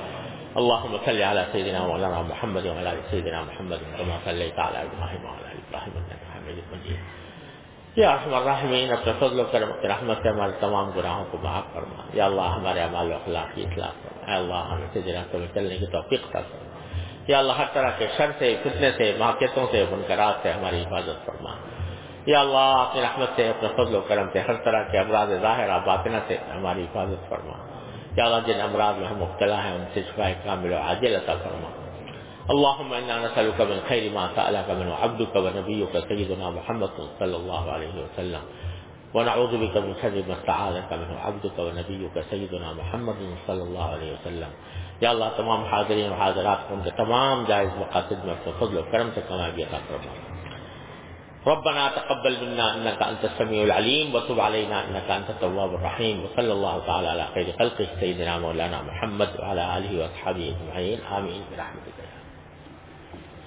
اللهم 0.56 0.98
صل 1.06 1.22
على 1.22 1.42
سيدنا 1.52 1.80
مولانا 1.80 2.22
محمد 2.22 2.66
وعلى 2.66 2.90
ال 2.90 3.00
سيدنا 3.10 3.42
محمد 3.42 3.76
كما 3.98 4.18
صليت 4.24 4.60
على 4.60 4.78
ابراهيم 4.78 5.26
وعلى 5.26 5.52
ال 5.52 5.58
ابراهيم 5.58 5.98
انك 5.98 6.36
حميد 6.36 6.74
مجيد 6.74 6.98
یا 7.96 8.12
ارحم 8.12 8.34
الراحمین 8.34 8.92
اپنے 8.92 9.12
فضل 9.20 9.40
و 9.40 9.44
کرم، 9.52 9.70
اپنے 9.70 9.90
رحمت 9.90 10.18
سے 10.24 10.30
ہمارے 10.30 10.52
تمام 10.60 10.90
گناہوں 10.90 11.26
کو 11.32 11.38
معاف 11.38 11.74
فرما۔ 11.74 12.04
یا 12.14 12.26
اللہ، 12.26 12.42
ہمارے 12.42 12.82
اعمال 12.82 13.12
و 13.12 13.16
اخلاق 13.16 13.56
کی 13.56 13.64
اصلاح 13.64 13.90
فرما۔ 13.90 14.32
یا 14.32 14.38
اللہ، 14.38 14.70
ہمیں 14.72 14.88
سے 14.94 15.02
جناب 15.02 15.36
میں 15.36 15.48
چلنے 15.54 15.78
کی 15.78 15.86
توفیق 15.86 16.22
عطا 16.30 16.40
فرما۔ 16.42 16.98
یا 17.28 17.40
اللہ، 17.40 17.54
ہر 17.54 17.66
طرح 17.74 17.90
کے 17.98 18.08
شر 18.18 18.32
سے، 18.40 18.56
فتنے 18.64 18.92
سے 18.98 19.16
ماقیتوں 19.20 19.68
سے، 19.72 19.86
منکرات 19.92 20.34
سے 20.42 20.52
ہماری 20.52 20.84
حفاظت 20.84 21.26
فرما۔ 21.26 21.56
یا 22.26 22.40
اللہ، 22.40 22.86
اپنی 22.90 23.02
رحمت 23.02 23.30
سے 23.36 23.50
اپنے 23.50 23.70
فضل 23.76 23.96
و 23.96 24.02
کرم 24.08 24.28
سے، 24.34 24.40
ہر 24.40 24.54
طرح 24.54 24.84
کے 24.92 25.00
امراض 25.00 25.30
ظاہر 25.42 25.80
باطنہ 25.86 26.18
سے 26.28 26.38
ہماری 26.56 26.84
حفاظت 26.84 27.30
فرما۔ 27.30 27.54
یا 28.18 28.26
اللہ، 28.26 28.48
جن 28.48 28.62
امراض 28.62 28.98
میں 28.98 29.08
ہم 29.08 29.18
مبتلا 29.18 29.64
ہیں، 29.64 29.76
ان 29.76 29.86
سے 29.94 30.02
شفا 30.02 30.30
کامل 30.44 30.74
و 30.74 30.78
عاجل 30.78 31.16
عطا 31.16 31.34
فرما۔ 31.44 31.70
اللهم 32.50 32.94
انا 32.94 33.18
نسالك 33.18 33.62
من 33.62 33.80
خير 33.88 34.12
ما 34.14 34.28
سالك 34.36 34.70
منه 34.70 34.96
عبدك 35.02 35.36
ونبيك 35.36 35.98
سيدنا 36.08 36.50
محمد 36.50 37.02
صلى 37.20 37.36
الله 37.36 37.72
عليه 37.72 38.04
وسلم 38.04 38.40
ونعوذ 39.14 39.50
بك 39.50 39.78
من 39.78 39.94
شر 40.02 40.22
ما 40.28 40.34
استعاذك 40.34 40.94
منه 40.94 41.28
عبدك 41.28 41.60
ونبيك 41.60 42.18
سيدنا 42.30 42.72
محمد 42.72 43.48
صلى 43.48 43.62
الله 43.62 43.94
عليه 43.94 44.12
وسلم۔ 44.12 44.50
یا 45.02 45.10
اللہ، 45.10 45.26
تمام 45.38 45.64
حاضرین 45.64 46.12
و 46.12 46.16
حاضرات 46.16 46.58
کو 46.68 46.76
ان 46.76 46.82
کے 46.84 46.90
تمام 46.90 47.44
جائز 47.48 47.70
مقاصد 47.78 48.26
میں 48.26 48.34
اپنے 48.34 48.54
فضل 48.60 48.78
و 48.78 48.82
کرم 48.92 49.10
سے 49.14 49.22
کامیابی 49.28 49.64
عطا 49.64 49.78
فرما۔ 49.88 50.33
ربنا 51.48 51.90
تقبل 51.90 52.46
منا 52.46 52.76
إنك 52.76 53.02
أنت 53.02 53.26
السميع 53.26 53.64
العليم 53.64 54.16
وتب 54.16 54.40
علينا 54.40 54.88
إنك 54.88 55.12
أنت 55.12 55.30
التواب 55.30 55.76
الرحيم 55.76 56.26
وصلى 56.26 56.54
الله 56.54 56.86
تعالى 56.88 57.08
على 57.08 57.28
خير 57.34 57.54
خلقه 57.60 57.88
سيدنا 58.00 58.40
مولانا 58.40 58.82
محمد 58.82 59.30
وعلى 59.40 59.78
آله 59.78 59.92
وأصحابه 60.02 60.56
أجمعين. 60.56 61.00
آمين 61.18 61.42
برحمتك. 61.52 62.03